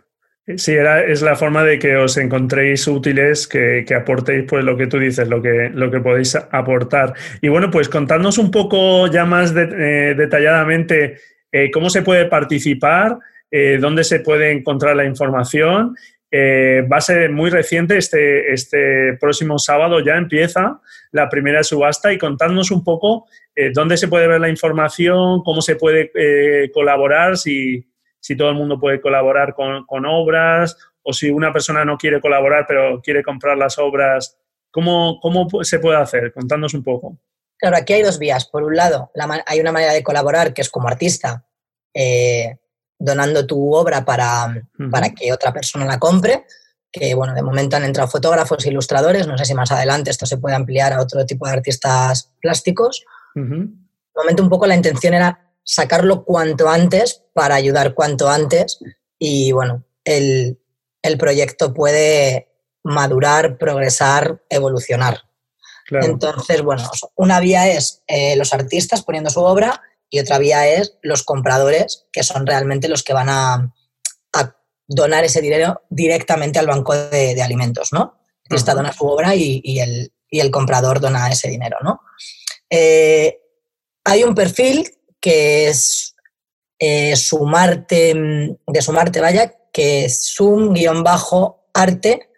Sí, 0.56 0.72
era, 0.72 1.04
es 1.04 1.20
la 1.20 1.37
forma 1.37 1.62
de 1.62 1.78
que 1.78 1.96
os 1.96 2.16
encontréis 2.16 2.88
útiles, 2.88 3.46
que, 3.46 3.84
aportéis 3.94 4.44
pues 4.48 4.64
lo 4.64 4.78
que 4.78 4.87
tú 4.87 4.98
dices, 4.98 5.28
lo 5.28 5.42
que, 5.42 5.70
lo 5.75 5.90
que 5.90 6.00
podéis 6.00 6.37
aportar. 6.37 7.12
Y 7.42 7.48
bueno, 7.48 7.70
pues 7.70 7.90
contadnos 7.90 8.38
un 8.38 8.50
poco 8.50 9.08
ya 9.08 9.26
más 9.26 9.52
eh, 9.54 10.14
detalladamente 10.16 11.18
eh, 11.52 11.70
cómo 11.70 11.90
se 11.90 12.00
puede 12.00 12.26
participar, 12.26 13.18
eh, 13.50 13.76
dónde 13.78 14.04
se 14.04 14.20
puede 14.20 14.50
encontrar 14.50 14.96
la 14.96 15.04
información. 15.04 15.94
Eh, 16.30 16.87
va 16.90 16.99
a 16.99 17.00
ser 17.00 17.30
muy 17.30 17.49
reciente, 17.49 17.97
este, 17.97 18.52
este 18.52 19.14
próximo 19.18 19.58
sábado 19.58 20.00
ya 20.00 20.16
empieza 20.16 20.80
la 21.11 21.28
primera 21.28 21.62
subasta 21.62 22.12
y 22.12 22.18
contadnos 22.18 22.70
un 22.70 22.85
poco 22.85 23.26
eh, 23.54 23.70
dónde 23.73 23.97
se 23.97 24.08
puede 24.08 24.28
ver 24.28 24.40
la 24.40 24.50
información, 24.50 25.42
cómo 25.42 25.62
se 25.62 25.76
puede 25.76 26.11
colaborar, 26.73 27.38
si, 27.38 27.90
si, 28.20 28.37
todo 28.37 28.50
el 28.50 28.56
mundo 28.56 28.78
puede 28.78 29.00
colaborar 29.00 29.54
con, 29.54 29.87
con, 29.87 30.04
obras 30.04 30.76
o 31.02 31.14
si 31.14 31.30
una 31.30 31.50
persona 31.52 31.85
no 31.85 31.97
quiere 31.97 32.20
colaborar 32.20 32.66
pero 32.68 33.00
quiere 33.00 33.23
comprar 33.23 33.56
las 33.56 33.78
obras, 33.78 34.38
¿cómo, 34.70 35.18
cómo 35.20 35.49
se 35.62 35.78
puede 35.78 35.97
hacer? 35.97 36.32
Contadnos 36.32 36.75
un 36.75 36.82
poco. 36.82 37.18
Claro, 37.58 37.76
aquí 37.76 37.92
hay 37.92 38.02
dos 38.02 38.18
vías. 38.18 38.47
Por 38.47 38.62
un 38.62 38.76
lado, 38.76 39.11
hay 39.47 39.61
una 39.61 39.73
manera 39.73 39.92
de 39.92 40.02
colaborar 40.02 40.54
que 40.54 40.62
es 40.62 40.70
como 40.70 40.88
artista, 40.88 41.44
eh, 41.92 42.56
donando 42.98 43.46
tu 43.46 43.74
obra 43.74 44.04
para, 44.04 44.62
para, 44.90 45.10
que 45.10 45.32
otra 45.32 45.52
persona 45.52 45.84
la 45.84 45.98
compre. 45.98 46.44
Que 46.90 47.14
bueno, 47.14 47.34
de 47.34 47.42
momento 47.42 47.76
han 47.76 47.84
entrado 47.84 48.08
fotógrafos 48.08 48.64
e 48.64 48.70
ilustradores. 48.70 49.26
No 49.26 49.36
sé 49.38 49.44
si 49.44 49.54
más 49.54 49.70
adelante 49.70 50.10
esto 50.10 50.26
se 50.26 50.38
puede 50.38 50.56
ampliar 50.56 50.92
a 50.92 51.02
otro 51.02 51.24
tipo 51.26 51.46
de 51.46 51.52
artistas 51.52 52.32
plásticos. 52.40 53.04
De 53.34 53.42
momento, 54.16 54.42
un 54.42 54.48
poco 54.48 54.66
la 54.66 54.74
intención 54.74 55.14
era 55.14 55.52
sacarlo 55.62 56.24
cuanto 56.24 56.68
antes 56.68 57.22
para 57.34 57.54
ayudar 57.54 57.94
cuanto 57.94 58.28
antes. 58.28 58.78
Y 59.18 59.52
bueno, 59.52 59.84
el, 60.04 60.58
el 61.02 61.18
proyecto 61.18 61.74
puede 61.74 62.48
madurar, 62.82 63.58
progresar, 63.58 64.42
evolucionar. 64.48 65.22
Entonces, 65.90 66.62
bueno, 66.62 66.90
una 67.14 67.40
vía 67.40 67.68
es 67.68 68.02
eh, 68.06 68.36
los 68.36 68.52
artistas 68.52 69.02
poniendo 69.02 69.30
su 69.30 69.40
obra 69.40 69.82
y 70.10 70.20
otra 70.20 70.38
vía 70.38 70.68
es 70.68 70.94
los 71.02 71.22
compradores, 71.22 72.06
que 72.12 72.22
son 72.22 72.46
realmente 72.46 72.88
los 72.88 73.02
que 73.02 73.12
van 73.12 73.28
a, 73.28 73.74
donar 74.90 75.22
ese 75.22 75.42
dinero 75.42 75.82
directamente 75.90 76.58
al 76.58 76.66
banco 76.66 76.94
de, 76.94 77.42
alimentos, 77.42 77.92
¿no? 77.92 78.22
El 78.44 78.54
artista 78.54 78.72
dona 78.72 78.90
su 78.90 79.06
obra 79.06 79.34
y, 79.34 79.80
el, 79.80 80.50
comprador 80.50 80.98
dona 80.98 81.28
ese 81.28 81.50
dinero, 81.50 81.76
¿no? 81.82 82.00
Eh, 82.70 83.38
hay 84.04 84.24
un 84.24 84.34
perfil 84.34 84.90
que 85.20 85.68
es 85.68 86.14
eh, 86.78 87.14
sumarte, 87.16 88.14
de 88.66 88.80
sumarte, 88.80 89.20
vaya, 89.20 89.54
que 89.70 90.06
es 90.06 90.22
sum-arte 90.22 92.30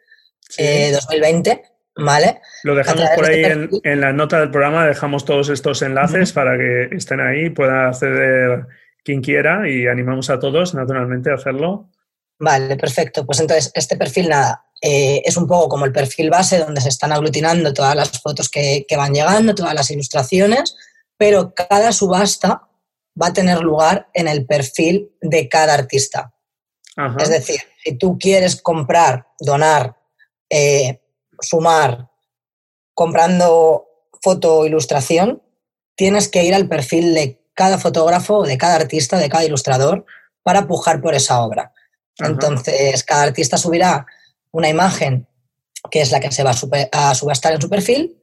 2020 0.59 1.70
¿vale? 2.05 2.41
Lo 2.65 2.75
dejamos 2.75 3.09
por 3.15 3.27
ahí 3.27 3.45
en, 3.45 4.01
la 4.01 4.13
nota 4.13 4.41
del 4.41 4.51
programa, 4.51 4.87
dejamos 4.87 5.25
todos 5.25 5.49
estos 5.49 5.83
enlaces 5.83 6.33
para 6.33 6.57
que 6.57 6.89
estén 6.93 7.21
ahí, 7.21 7.51
pueda 7.51 7.89
acceder 7.89 8.67
quien 9.05 9.23
quiera 9.23 9.69
y 9.69 9.87
animamos 9.87 10.31
a 10.31 10.39
todos, 10.39 10.75
naturalmente, 10.75 11.31
a 11.31 11.35
hacerlo. 11.35 11.91
Vale, 12.39 12.77
perfecto. 12.77 13.27
Pues 13.27 13.41
entonces, 13.41 13.71
este 13.75 13.97
perfil, 13.97 14.29
nada, 14.29 14.65
eh, 14.81 15.23
es 15.25 15.37
un 15.37 15.47
poco 15.47 15.69
como 15.69 15.85
el 15.85 15.93
perfil 15.93 16.31
base 16.31 16.59
donde 16.59 16.81
se 16.81 16.89
están 16.89 17.13
aglutinando 17.13 17.75
todas 17.75 17.95
las 17.95 18.21
fotos 18.21 18.49
que, 18.49 18.87
van 18.97 19.13
llegando, 19.13 19.55
todas 19.55 19.75
las 19.75 19.91
ilustraciones, 19.91 20.75
pero 21.17 21.53
cada 21.55 21.93
subasta 21.93 22.69
va 23.21 23.29
a 23.29 23.33
tener 23.33 23.61
lugar 23.61 24.09
en 24.15 24.27
el 24.29 24.47
perfil 24.47 25.11
de 25.21 25.49
cada 25.49 25.75
artista. 25.75 26.33
Es 27.19 27.31
decir, 27.31 27.61
si 27.83 27.97
tú 27.97 28.19
quieres 28.19 28.61
comprar, 28.61 29.27
donar 29.39 29.97
eh, 30.51 31.00
sumar 31.41 32.09
comprando 32.95 33.87
foto 34.23 34.59
o 34.59 34.67
ilustración, 34.67 35.43
tienes 35.95 36.29
que 36.29 36.45
ir 36.45 36.55
al 36.55 36.69
perfil 36.69 37.15
de 37.15 37.41
cada 37.55 37.79
fotógrafo, 37.79 38.45
de 38.45 38.59
cada 38.59 38.77
artista, 38.77 39.19
de 39.19 39.29
cada 39.29 39.45
ilustrador 39.45 40.05
para 40.43 40.67
pujar 40.67 41.01
por 41.01 41.15
esa 41.15 41.41
obra. 41.41 41.73
Entonces, 42.19 43.05
cada 43.05 43.23
artista 43.23 43.57
subirá 43.57 44.07
una 44.53 44.69
imagen 44.69 45.27
que 45.91 46.03
es 46.03 46.13
la 46.13 46.21
que 46.21 46.31
se 46.31 46.43
va 46.43 46.51
a, 46.51 47.15
subastar 47.15 47.55
en 47.55 47.61
su 47.61 47.71
perfil 47.71 48.17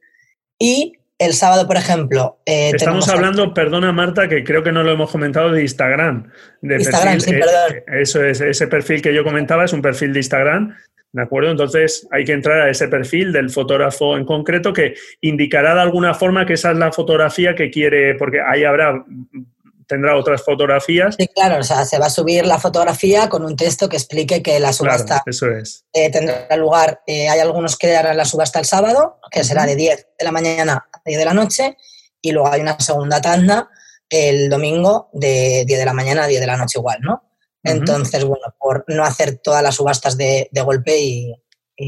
y 0.58 0.92
el 1.18 1.34
sábado, 1.34 1.66
por 1.66 1.76
ejemplo. 1.76 2.40
Eh, 2.46 2.70
Estamos 2.72 3.08
hablando, 3.08 3.52
perdona 3.52 3.90
Marta, 3.92 4.28
que 4.28 4.44
creo 4.44 4.62
que 4.62 4.70
no 4.70 4.84
lo 4.84 4.92
hemos 4.92 5.10
comentado 5.10 5.50
de 5.50 5.62
Instagram. 5.62 6.30
De 6.62 6.76
Instagram, 6.76 7.20
sí, 7.20 7.30
eh, 7.30 7.40
perdón. 7.40 7.82
Eso 8.00 8.22
es, 8.22 8.40
ese 8.40 8.68
perfil 8.68 9.02
que 9.02 9.12
yo 9.12 9.24
comentaba 9.24 9.64
es 9.64 9.72
un 9.72 9.82
perfil 9.82 10.12
de 10.12 10.20
Instagram 10.20 10.76
¿De 11.12 11.22
acuerdo? 11.22 11.50
Entonces 11.50 12.06
hay 12.10 12.24
que 12.24 12.32
entrar 12.32 12.60
a 12.60 12.70
ese 12.70 12.88
perfil 12.88 13.32
del 13.32 13.50
fotógrafo 13.50 14.16
en 14.16 14.26
concreto 14.26 14.72
que 14.72 14.94
indicará 15.22 15.74
de 15.74 15.80
alguna 15.80 16.12
forma 16.14 16.44
que 16.44 16.52
esa 16.54 16.72
es 16.72 16.76
la 16.76 16.92
fotografía 16.92 17.54
que 17.54 17.70
quiere, 17.70 18.14
porque 18.14 18.40
ahí 18.42 18.64
habrá, 18.64 19.04
tendrá 19.86 20.16
otras 20.16 20.44
fotografías. 20.44 21.16
Sí, 21.18 21.26
claro, 21.28 21.58
o 21.58 21.62
sea, 21.62 21.86
se 21.86 21.98
va 21.98 22.06
a 22.06 22.10
subir 22.10 22.44
la 22.44 22.58
fotografía 22.58 23.28
con 23.30 23.42
un 23.42 23.56
texto 23.56 23.88
que 23.88 23.96
explique 23.96 24.42
que 24.42 24.60
la 24.60 24.72
subasta 24.72 25.22
eso 25.24 25.50
es. 25.50 25.86
Eh, 25.94 26.10
tendrá 26.10 26.54
lugar. 26.56 27.00
Eh, 27.06 27.28
hay 27.28 27.40
algunos 27.40 27.76
que 27.76 27.96
harán 27.96 28.16
la 28.16 28.26
subasta 28.26 28.58
el 28.58 28.66
sábado, 28.66 29.18
que 29.30 29.44
será 29.44 29.64
de 29.64 29.76
10 29.76 30.08
de 30.18 30.24
la 30.24 30.30
mañana 30.30 30.86
a 30.92 31.00
10 31.06 31.18
de 31.18 31.24
la 31.24 31.34
noche, 31.34 31.76
y 32.20 32.32
luego 32.32 32.52
hay 32.52 32.60
una 32.60 32.78
segunda 32.78 33.20
tanda 33.20 33.70
el 34.10 34.48
domingo 34.48 35.08
de 35.12 35.64
10 35.66 35.80
de 35.80 35.84
la 35.84 35.94
mañana 35.94 36.24
a 36.24 36.26
10 36.26 36.40
de 36.40 36.46
la 36.46 36.56
noche 36.56 36.78
igual, 36.78 36.98
¿no? 37.00 37.27
Entonces, 37.62 38.24
bueno, 38.24 38.54
por 38.58 38.84
no 38.88 39.04
hacer 39.04 39.38
todas 39.38 39.62
las 39.62 39.74
subastas 39.74 40.16
de, 40.16 40.48
golpe 40.64 40.98
y, 40.98 41.34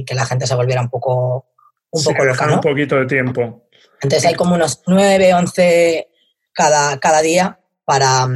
que 0.04 0.14
la 0.14 0.26
gente 0.26 0.46
se 0.46 0.54
volviera 0.54 0.80
un 0.80 0.90
poco, 0.90 1.46
un 1.90 2.04
poco 2.04 2.24
loca, 2.24 2.52
un 2.52 2.60
poquito 2.60 2.96
de 2.96 3.06
tiempo. 3.06 3.66
Entonces 4.02 4.28
hay 4.28 4.34
como 4.34 4.54
unos 4.54 4.82
9, 4.86 5.34
11 5.34 6.08
cada, 6.52 6.98
cada 6.98 7.20
día 7.22 7.60
para, 7.84 8.28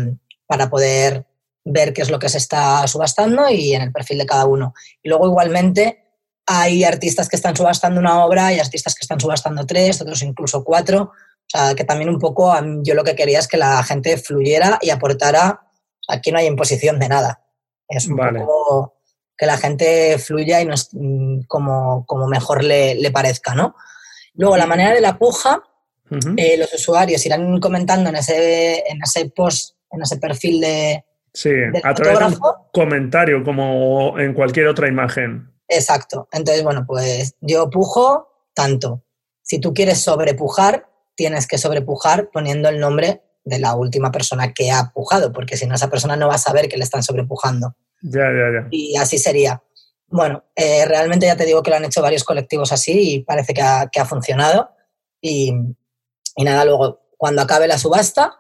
para 0.47 0.69
poder 0.69 1.27
ver 1.65 1.93
qué 1.93 2.03
es 2.03 2.11
lo 2.11 2.19
que 2.19 2.29
se 2.29 2.39
está 2.39 2.87
subastando 2.87 3.49
y 3.49 3.75
en 3.75 3.83
el 3.83 3.93
perfil 3.93 4.19
de 4.19 4.27
cada 4.27 4.47
uno. 4.47 4.75
Y 5.03 5.09
luego 5.09 5.27
igualmente 5.27 6.05
hay 6.47 6.85
artistas 6.85 7.29
que 7.29 7.37
están 7.37 7.57
subastando 7.57 8.01
una 8.01 8.25
obra, 8.25 8.49
hay 8.49 8.59
artistas 8.59 8.95
que 8.95 9.03
están 9.03 9.21
subastando 9.21 9.65
tres, 9.65 10.01
otros 10.01 10.23
incluso 10.23 10.63
cuatro. 10.63 11.13
O 11.13 11.47
sea, 11.47 11.75
que 11.75 11.85
también 11.85 12.11
un 12.11 12.19
poco 12.19 12.55
yo 12.83 12.95
lo 12.95 13.05
que 13.05 13.15
quería 13.15 13.39
es 13.39 13.49
que 13.49 13.57
la 13.57 13.83
gente 13.83 14.17
fluyera 14.17 14.79
y 14.83 14.91
aportara 14.91 15.61
Aquí 16.09 16.33
no 16.33 16.39
hay 16.39 16.47
imposición 16.47 16.99
de 16.99 17.09
nada. 17.09 17.45
Es 17.89 18.07
un 18.07 18.17
poco 18.17 18.95
que 19.37 19.47
la 19.47 19.57
gente 19.57 20.19
fluya 20.19 20.61
y 20.61 20.65
no 20.65 20.75
es 20.75 20.91
mm, 20.93 21.43
como, 21.49 22.05
como 22.07 22.27
mejor 22.27 22.63
le, 22.63 23.11
parezca, 23.13 23.55
¿no? 23.55 23.75
Luego, 24.35 24.57
la 24.57 24.67
manera 24.67 24.93
de 24.93 25.01
la 25.01 25.19
puja, 25.19 25.63
eh, 26.37 26.57
los 26.57 26.73
usuarios 26.73 27.25
irán 27.25 27.61
comentando 27.61 28.11
en 28.11 28.17
ese, 28.17 28.85
en 28.87 29.03
ese 29.03 29.31
post, 29.31 29.77
en 29.91 30.03
ese 30.03 30.19
perfil 30.19 30.61
de. 30.61 31.05
Sí, 31.33 31.51
a 31.83 31.95
través 31.95 32.19
de 32.19 32.25
un 32.27 32.41
comentario, 32.73 33.43
como 33.43 34.19
en 34.19 34.35
cualquier 34.35 34.69
otra 34.69 34.89
imagen. 34.89 35.53
Exacto. 35.69 36.29
Entonces, 36.33 36.63
bueno, 36.63 36.85
pues 36.87 37.35
yo 37.41 37.71
pujo 37.71 38.29
tanto. 38.55 39.03
Si 39.43 39.59
tú 39.59 39.75
quieres 39.75 40.01
sobrepujar, 40.01 40.89
tienes 41.17 41.47
que 41.47 41.59
sobrepujar 41.59 42.31
poniendo 42.31 42.69
el 42.69 42.79
nombre 42.79 43.23
de 43.45 43.59
la 43.59 43.75
última 43.75 44.11
persona 44.11 44.53
que 44.53 44.71
ha 44.71 44.91
pujado, 44.93 45.33
porque 45.33 45.57
si 45.57 45.67
no, 45.67 45.75
esa 45.75 45.91
persona 45.91 46.17
no 46.17 46.29
va 46.29 46.35
a 46.35 46.39
saber 46.39 46.69
que 46.69 46.77
le 46.77 46.85
están 46.85 47.03
sobrepujando. 47.03 47.77
Ya, 48.01 48.25
ya, 48.33 48.53
ya. 48.53 48.69
Y 48.71 48.97
así 48.97 49.19
sería. 49.19 49.63
Bueno, 50.09 50.45
eh, 50.55 50.85
realmente 50.87 51.27
ya 51.27 51.37
te 51.37 51.45
digo 51.45 51.63
que 51.63 51.71
lo 51.71 51.77
han 51.77 51.85
hecho 51.85 52.03
varios 52.03 52.25
colectivos 52.25 52.73
así 52.73 53.15
y 53.15 53.19
parece 53.21 53.53
que 53.53 53.63
ha, 53.63 53.89
que 53.91 54.01
ha 54.01 54.05
funcionado. 54.05 54.71
Y, 55.21 55.53
y, 56.37 56.45
nada, 56.45 56.65
luego, 56.65 57.01
cuando 57.17 57.43
acabe 57.43 57.67
la 57.67 57.79
subasta, 57.79 58.39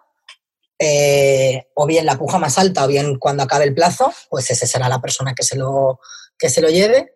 eh, 0.78 1.68
o 1.75 1.87
bien 1.87 2.04
la 2.04 2.18
puja 2.18 2.38
más 2.38 2.58
alta 2.58 2.84
o 2.84 2.88
bien 2.88 3.18
cuando 3.18 3.42
acabe 3.42 3.64
el 3.64 3.75
plazo, 3.75 4.12
pues 4.28 4.50
esa 4.50 4.66
será 4.66 4.88
la 4.88 5.00
persona 5.00 5.34
que 5.34 5.44
se 5.44 5.56
lo, 5.56 6.00
que 6.38 6.50
se 6.50 6.61
lo 6.61 6.68
lleve. 6.68 7.14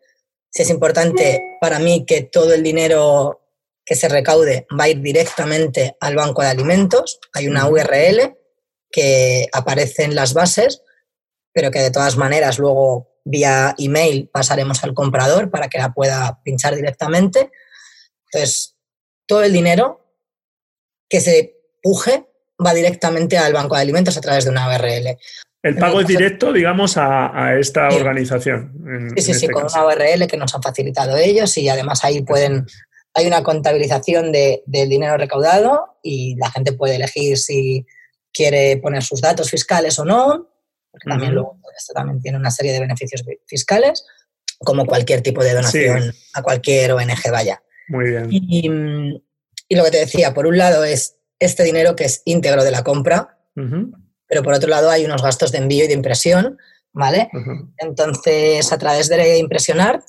Si 0.50 0.62
es 0.62 0.70
importante 0.70 1.58
para 1.60 1.78
mí 1.78 2.06
que 2.06 2.22
todo 2.22 2.54
el 2.54 2.62
dinero 2.62 3.47
que 3.88 3.94
se 3.94 4.08
recaude 4.08 4.66
va 4.78 4.84
a 4.84 4.88
ir 4.90 5.00
directamente 5.00 5.96
al 5.98 6.14
banco 6.14 6.42
de 6.42 6.48
alimentos. 6.48 7.18
Hay 7.32 7.48
una 7.48 7.66
URL 7.66 8.36
que 8.90 9.46
aparece 9.50 10.04
en 10.04 10.14
las 10.14 10.34
bases, 10.34 10.82
pero 11.54 11.70
que 11.70 11.78
de 11.78 11.90
todas 11.90 12.18
maneras 12.18 12.58
luego 12.58 13.14
vía 13.24 13.74
email 13.78 14.28
pasaremos 14.30 14.84
al 14.84 14.92
comprador 14.92 15.50
para 15.50 15.68
que 15.68 15.78
la 15.78 15.94
pueda 15.94 16.38
pinchar 16.44 16.76
directamente. 16.76 17.50
Entonces, 18.26 18.76
todo 19.26 19.42
el 19.42 19.54
dinero 19.54 20.04
que 21.08 21.22
se 21.22 21.56
puje 21.82 22.26
va 22.64 22.74
directamente 22.74 23.38
al 23.38 23.54
banco 23.54 23.74
de 23.74 23.80
alimentos 23.80 24.18
a 24.18 24.20
través 24.20 24.44
de 24.44 24.50
una 24.50 24.68
URL. 24.68 25.16
El 25.62 25.76
pago 25.76 26.00
es 26.02 26.06
directo, 26.06 26.52
digamos, 26.52 26.98
a, 26.98 27.58
esta 27.58 27.88
organización. 27.88 29.10
sí, 29.16 29.22
sí, 29.22 29.32
sí, 29.32 29.46
este 29.46 29.48
con 29.50 29.64
una 29.64 29.86
URL 29.86 30.26
que 30.26 30.36
nos 30.36 30.54
han 30.54 30.62
facilitado 30.62 31.16
ellos 31.16 31.56
y 31.56 31.70
además 31.70 32.04
ahí 32.04 32.22
pueden 32.22 32.66
hay 33.18 33.26
una 33.26 33.42
contabilización 33.42 34.32
del 34.32 34.88
dinero 34.88 35.16
recaudado 35.16 35.98
y 36.02 36.36
la 36.36 36.50
gente 36.50 36.72
puede 36.72 36.96
elegir 36.96 37.36
si 37.36 37.84
quiere 38.32 38.76
poner 38.76 39.02
sus 39.02 39.20
datos 39.20 39.50
fiscales 39.50 39.98
o 39.98 40.04
no, 40.04 40.48
porque 40.90 41.08
también 41.08 41.34
luego 41.34 41.58
esto 41.76 41.92
también 41.94 42.20
tiene 42.20 42.38
una 42.38 42.50
serie 42.50 42.72
de 42.72 42.80
beneficios 42.80 43.24
fiscales, 43.46 44.04
como 44.58 44.86
cualquier 44.86 45.22
tipo 45.22 45.42
de 45.42 45.54
donación 45.54 46.12
a 46.34 46.42
cualquier 46.42 46.92
ONG 46.92 47.30
vaya. 47.30 47.62
Muy 47.88 48.10
bien. 48.10 48.28
Y, 48.30 49.76
lo 49.76 49.84
que 49.84 49.90
te 49.90 49.98
decía, 49.98 50.32
por 50.32 50.46
un 50.46 50.56
lado 50.56 50.84
es 50.84 51.16
este 51.38 51.62
dinero 51.62 51.94
que 51.94 52.04
es 52.04 52.22
íntegro 52.24 52.64
de 52.64 52.70
la 52.70 52.84
compra, 52.84 53.38
pero 54.28 54.42
por 54.42 54.54
otro 54.54 54.68
lado 54.68 54.90
hay 54.90 55.04
unos 55.04 55.22
gastos 55.22 55.52
de 55.52 55.58
envío 55.58 55.84
y 55.84 55.88
de 55.88 55.94
impresión 55.94 56.58
¿vale? 56.92 57.30
Entonces, 57.78 58.72
a 58.72 58.78
través 58.78 59.08
de 59.08 59.38
Impresionar, 59.38 60.02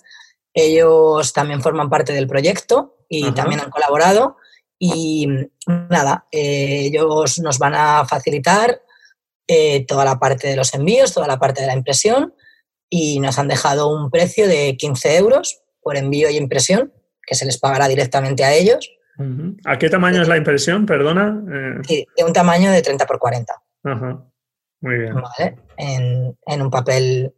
ellos 0.65 1.33
también 1.33 1.61
forman 1.61 1.89
parte 1.89 2.13
del 2.13 2.27
proyecto 2.27 2.97
y 3.07 3.31
también 3.31 3.61
han 3.61 3.69
colaborado. 3.69 4.37
Y 4.77 5.27
nada, 5.67 6.27
eh, 6.31 6.85
ellos 6.85 7.39
nos 7.39 7.59
van 7.59 7.75
a 7.75 8.05
facilitar 8.05 8.81
eh, 9.47 9.85
toda 9.85 10.05
la 10.05 10.19
parte 10.19 10.47
de 10.47 10.55
los 10.55 10.73
envíos, 10.73 11.13
toda 11.13 11.27
la 11.27 11.39
parte 11.39 11.61
de 11.61 11.67
la 11.67 11.73
impresión 11.73 12.33
y 12.89 13.19
nos 13.19 13.37
han 13.37 13.47
dejado 13.47 13.87
un 13.89 14.09
precio 14.09 14.47
de 14.47 14.75
15 14.77 15.17
euros 15.17 15.61
por 15.81 15.95
envío 15.95 16.29
y 16.29 16.37
impresión, 16.37 16.91
que 17.25 17.35
se 17.35 17.45
les 17.45 17.57
pagará 17.59 17.87
directamente 17.87 18.43
a 18.43 18.53
ellos. 18.53 18.89
¿A 19.65 19.77
qué 19.77 19.89
tamaño 19.89 20.21
es 20.21 20.27
la 20.27 20.37
impresión, 20.37 20.85
perdona? 20.85 21.43
Eh, 21.51 21.81
sí, 21.87 22.07
de 22.15 22.23
un 22.23 22.33
tamaño 22.33 22.71
de 22.71 22.81
30 22.81 23.05
por 23.05 23.19
40. 23.19 23.53
Ajá. 23.83 24.25
Muy 24.81 24.95
bien. 24.97 25.13
En, 25.77 26.61
un 26.61 26.69
papel 26.69 27.33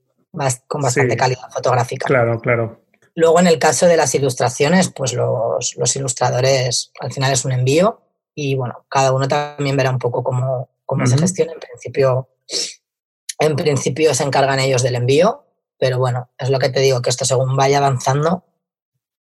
con 0.67 0.81
bastante 0.81 1.17
calidad 1.17 1.49
fotográfica. 1.51 2.05
Claro, 2.05 2.39
claro. 2.39 2.80
Luego, 3.15 3.39
en 3.39 3.47
el 3.47 3.59
caso 3.59 3.85
de 3.87 3.97
las 3.97 4.13
ilustraciones, 4.15 4.89
pues 4.89 5.13
los, 5.13 5.95
ilustradores, 5.95 6.91
al 6.99 7.11
final 7.11 7.33
es 7.33 7.45
un 7.45 7.51
envío 7.51 8.01
y 8.33 8.55
bueno, 8.55 8.85
cada 8.89 9.11
uno 9.11 9.27
también 9.27 9.75
verá 9.75 9.89
un 9.89 9.99
poco 9.99 10.23
cómo, 10.23 10.69
se 11.05 11.17
gestiona. 11.17 11.53
En 11.53 11.59
principio, 11.59 12.29
en 13.39 13.55
principio 13.55 14.13
se 14.13 14.23
encargan 14.23 14.59
ellos 14.59 14.83
del 14.83 14.95
envío, 14.95 15.45
pero 15.77 15.97
bueno, 15.99 16.29
es 16.37 16.49
lo 16.49 16.59
que 16.59 16.69
te 16.69 16.79
digo, 16.79 17.01
que 17.01 17.09
esto 17.09 17.25
según 17.25 17.55
vaya 17.55 17.79
avanzando, 17.79 18.45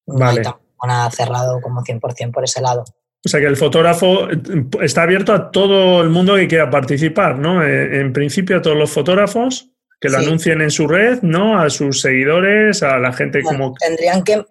no 0.06 0.26
hay 0.26 0.38
nada 0.86 1.10
cerrado 1.10 1.60
como 1.60 1.82
100% 1.82 2.32
por 2.32 2.44
ese 2.44 2.60
lado. 2.60 2.84
O 3.24 3.28
sea 3.28 3.40
que 3.40 3.46
el 3.46 3.56
fotógrafo 3.56 4.30
eh, 4.30 4.36
está 4.82 5.02
abierto 5.02 5.32
a 5.32 5.50
todo 5.50 6.00
el 6.00 6.10
mundo 6.10 6.36
que 6.36 6.46
quiera 6.46 6.70
participar, 6.70 7.36
¿no? 7.38 7.62
Eh, 7.62 8.00
en 8.00 8.12
principio 8.12 8.58
a 8.58 8.62
todos 8.62 8.76
los 8.76 8.90
fotógrafos 8.90 9.70
que 10.00 10.08
lo 10.08 10.18
anuncien 10.18 10.60
en 10.60 10.70
su 10.70 10.86
red, 10.86 11.22
¿no? 11.22 11.58
A 11.58 11.70
sus 11.70 12.00
seguidores, 12.00 12.82
a 12.82 12.98
la 12.98 13.12
gente 13.12 13.42
como... 13.42 13.74
Tendrían 13.74 14.22
que... 14.24 14.44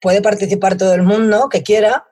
Puede 0.00 0.20
participar 0.20 0.76
todo 0.76 0.94
el 0.94 1.02
mundo 1.02 1.48
que 1.50 1.62
quiera, 1.62 2.06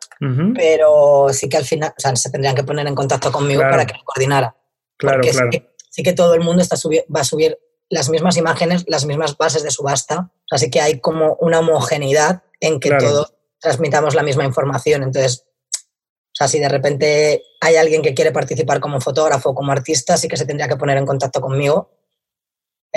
pero 0.55 1.29
sí 1.31 1.51
que 1.51 1.59
al 1.59 1.65
final, 1.65 1.93
o 1.97 2.01
sea, 2.01 2.17
se 2.17 2.31
tendrían 2.31 2.55
que 2.55 2.65
poner 2.65 2.87
en 2.87 2.95
contacto 2.95 3.31
conmigo 3.31 3.61
para 3.61 3.85
que 3.85 3.93
lo 3.93 4.03
coordinara. 4.05 4.57
Claro, 4.97 5.21
claro. 5.21 5.51
Sí 5.91 6.03
que, 6.03 6.15
todo 6.15 6.35
el 6.35 6.41
mundo 6.41 6.63
está 6.63 6.77
va 7.15 7.21
a 7.21 7.25
subir 7.25 7.59
las 7.91 8.09
mismas 8.09 8.39
imágenes, 8.39 8.85
las 8.89 9.05
mismas 9.05 9.37
bases 9.37 9.63
de 9.63 9.71
subasta, 9.71 10.33
así 10.51 10.71
que 10.71 10.81
hay 10.81 10.99
como 10.99 11.37
una 11.41 11.61
homogeneidad 11.61 12.43
en 12.59 12.81
que 12.81 12.91
todos 12.91 13.35
transmitamos 13.61 14.15
la 14.15 14.23
misma 14.23 14.45
información. 14.45 15.03
Entonces, 15.03 15.45
o 15.71 16.37
sea, 16.37 16.49
si 16.49 16.59
de 16.59 16.71
repente 16.71 17.43
hay 17.61 17.77
alguien 17.77 18.01
que 18.01 18.15
quiere 18.15 18.33
participar 18.33 18.81
como 18.81 19.01
fotógrafo 19.01 19.51
o 19.51 19.55
como 19.55 19.73
artista, 19.73 20.17
sí 20.17 20.27
que 20.27 20.39
se 20.39 20.47
tendría 20.47 20.69
que 20.69 20.77
poner 20.77 20.97
en 20.97 21.07
contacto 21.07 21.41
conmigo 21.41 21.91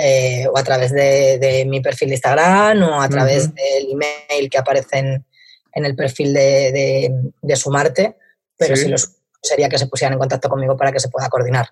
eh, 0.00 0.46
o 0.46 0.56
a 0.56 0.62
través 0.62 0.92
de, 0.92 1.64
mi 1.66 1.80
perfil 1.80 2.10
de 2.10 2.14
Instagram 2.14 2.84
o 2.84 3.02
a 3.02 3.08
través 3.08 3.52
del 3.52 3.90
email 3.90 4.48
que 4.48 4.58
aparece 4.58 4.98
en, 5.00 5.24
el 5.72 5.96
perfil 5.96 6.32
de, 6.32 7.10
de, 7.42 7.56
Sumarte, 7.56 8.16
pero 8.56 8.76
si 8.76 8.88
los 8.88 9.16
sería 9.42 9.68
que 9.68 9.76
se 9.76 9.88
pusieran 9.88 10.12
en 10.12 10.20
contacto 10.20 10.48
conmigo 10.48 10.76
para 10.76 10.92
que 10.92 11.00
se 11.00 11.08
pueda 11.08 11.28
coordinar. 11.28 11.70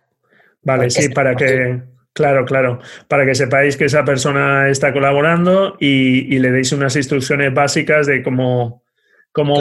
Vale, 0.62 0.90
sí, 0.90 1.08
para 1.08 1.36
que, 1.36 1.82
claro, 2.12 2.44
claro, 2.44 2.80
para 3.06 3.24
que 3.24 3.36
sepáis 3.36 3.76
que 3.76 3.84
esa 3.84 4.04
persona 4.04 4.68
está 4.70 4.92
colaborando 4.92 5.76
y, 5.78 6.34
y 6.34 6.40
le 6.40 6.50
deis 6.50 6.72
unas 6.72 6.96
instrucciones 6.96 7.54
básicas 7.54 8.08
de 8.08 8.24
cómo, 8.24 8.82
cómo 9.30 9.54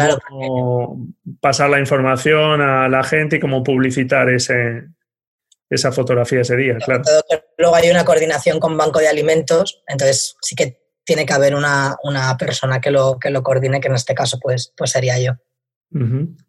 pasar 1.40 1.70
la 1.70 1.80
información 1.80 2.62
a 2.62 2.90
la 2.90 3.04
gente 3.04 3.36
y 3.36 3.40
cómo 3.40 3.64
publicitar 3.64 4.30
ese, 4.30 4.86
esa 5.70 5.92
fotografía 5.92 6.42
ese 6.42 6.56
día, 6.56 6.78
claro. 6.78 7.04
Luego 7.58 7.76
hay 7.76 7.90
una 7.90 8.06
coordinación 8.06 8.60
con 8.60 8.78
Banco 8.78 9.00
de 9.00 9.08
Alimentos, 9.08 9.84
entonces 9.88 10.36
sí 10.42 10.56
que 10.56 10.80
tiene 11.04 11.26
que 11.26 11.34
haber 11.34 11.56
una, 11.56 11.98
persona 12.38 12.82
que 12.82 12.92
lo, 12.92 13.20
que 13.20 13.30
lo 13.30 13.44
coordine, 13.44 13.80
que 13.80 13.88
en 13.88 13.96
este 13.96 14.16
caso 14.16 14.40
pues, 14.40 14.74
pues 14.76 14.92
sería 14.92 15.20
yo. 15.20 15.34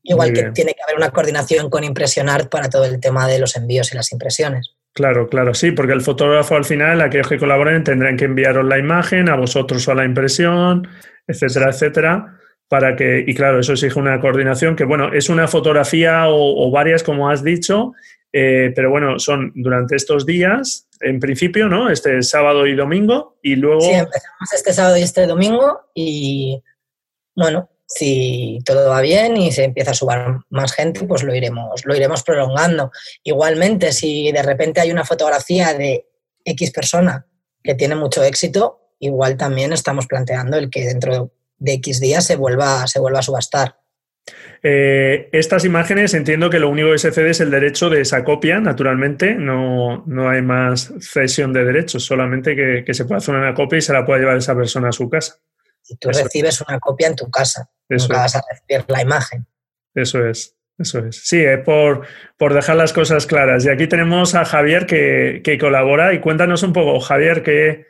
Igual 0.02 0.33
que 0.33 0.50
tiene 0.50 0.74
que 0.74 0.83
haber 0.83 0.96
una 0.96 1.11
coordinación 1.11 1.70
con 1.70 1.85
Impresionar 1.85 2.48
para 2.48 2.68
todo 2.68 2.85
el 2.85 2.98
tema 2.98 3.29
de 3.29 3.38
los 3.38 3.55
envíos 3.55 3.92
y 3.92 3.96
las 3.96 4.11
impresiones. 4.11 4.74
Claro, 4.92 5.29
claro, 5.29 5.55
sí, 5.55 5.72
porque 5.72 5.92
el 5.92 6.00
fotógrafo 6.00 6.57
al 6.57 6.64
final, 6.64 7.00
aquellos 7.02 7.29
que 7.29 7.38
colaboren, 7.38 7.85
tendrán 7.85 8.16
que 8.16 8.24
enviaros 8.24 8.64
la 8.64 8.79
imagen, 8.79 9.29
a 9.29 9.37
vosotros 9.37 9.87
o 9.87 9.92
a 9.92 9.94
la 9.94 10.05
impresión, 10.05 10.88
etcétera, 11.29 11.70
etcétera 11.70 12.37
para 12.68 12.96
que, 12.96 13.24
y 13.26 13.35
claro, 13.35 13.61
eso 13.61 13.72
exige 13.72 13.98
una 13.98 14.20
coordinación 14.20 14.74
que, 14.74 14.85
bueno, 14.85 15.12
es 15.12 15.29
una 15.29 15.46
fotografía 15.46 16.24
o, 16.29 16.70
varias, 16.70 17.02
como 17.02 17.31
has 17.31 17.44
dicho, 17.44 17.92
eh, 18.33 18.73
pero 18.75 18.91
bueno, 18.91 19.19
son 19.19 19.53
durante 19.55 19.97
estos 19.97 20.27
días, 20.27 20.89
en 21.01 21.21
principio, 21.21 21.69
¿no? 21.69 21.91
Este 21.91 22.23
sábado 22.23 22.67
y 22.67 22.75
domingo, 22.75 23.39
y 23.43 23.57
luego... 23.57 23.81
Sí, 23.81 23.91
empezamos 23.91 24.53
este 24.55 24.73
sábado 24.73 24.97
y 24.97 25.03
este 25.03 25.27
domingo, 25.27 25.91
y 25.95 26.62
bueno, 27.35 27.71
si 27.87 28.59
todo 28.65 28.91
va 28.91 29.01
bien 29.01 29.37
y 29.37 29.53
se 29.53 29.65
empieza 29.65 29.93
a 29.93 29.95
sumar 29.95 30.41
más 30.51 30.73
gente, 30.73 31.05
pues 31.05 31.23
lo 31.23 31.35
iremos, 31.35 31.85
lo 31.85 31.95
iremos 31.95 32.23
prolongando. 32.23 32.91
Igualmente, 33.23 33.93
si 33.93 34.33
de 34.33 34.43
repente 34.43 34.81
hay 34.81 34.91
una 34.91 35.05
fotografía 35.05 35.75
de 35.75 36.09
X 36.45 36.71
persona 36.73 37.27
que 37.62 37.75
tiene 37.75 37.95
mucho 37.95 38.23
éxito, 38.23 38.81
igual 38.99 39.37
también 39.37 39.73
estamos 39.73 40.07
planteando 40.07 40.57
el 40.57 40.71
que 40.71 40.85
dentro 40.85 41.15
de 41.15 41.37
de 41.59 41.75
X 41.75 42.01
días 42.01 42.25
se 42.25 42.37
vuelva, 42.37 42.87
se 42.87 43.01
vuelva 43.01 43.21
a 43.21 43.23
subastar. 43.23 43.79
Eh, 44.62 45.29
estas 45.33 45.65
imágenes 45.65 46.15
entiendo 46.15 46.51
que 46.51 46.59
lo 46.59 46.69
único 46.69 46.91
que 46.91 46.99
se 46.99 47.12
cede 47.12 47.31
es 47.31 47.41
el 47.41 47.51
derecho 47.51 47.89
de 47.89 48.01
esa 48.01 48.25
copia, 48.25 48.61
naturalmente, 48.61 49.35
no, 49.35 50.03
no 50.07 50.29
hay 50.29 50.43
más 50.43 50.93
cesión 51.01 51.53
de 51.53 51.65
derechos, 51.65 52.05
solamente 52.05 52.57
que, 52.57 52.95
se 52.95 53.05
pueda 53.05 53.19
hacer 53.19 53.35
una 53.35 53.55
copia 53.55 53.79
y 53.79 53.83
se 53.83 53.93
la 53.93 54.05
pueda 54.05 54.19
llevar 54.19 54.37
esa 54.37 54.57
persona 54.57 54.89
a 54.89 54.93
su 54.93 55.09
casa. 55.09 55.37
Y 55.89 55.97
tú 55.97 56.09
recibes 56.09 56.61
una 56.62 56.81
copia 56.81 57.07
en 57.07 57.15
tu 57.15 57.31
casa, 57.31 57.71
nunca 57.89 58.17
vas 58.17 58.35
a 58.35 58.43
recibir 58.51 58.85
la 58.89 59.03
imagen. 59.03 59.47
Eso 59.95 60.27
es, 60.27 60.57
eso 60.79 60.99
es. 60.99 61.17
Sí, 61.25 61.45
es 61.45 61.61
por, 61.61 62.05
por 62.37 62.53
dejar 62.53 62.77
las 62.77 62.93
cosas 62.93 63.27
claras. 63.27 63.65
Y 63.65 63.69
aquí 63.69 63.87
tenemos 63.87 64.35
a 64.35 64.45
Javier 64.45 64.87
que, 64.87 65.43
que 65.45 65.59
colabora 65.59 66.12
y 66.12 66.21
cuéntanos 66.21 66.65
un 66.65 66.73
poco, 66.73 66.99
Javier, 66.99 67.45
que 67.45 67.87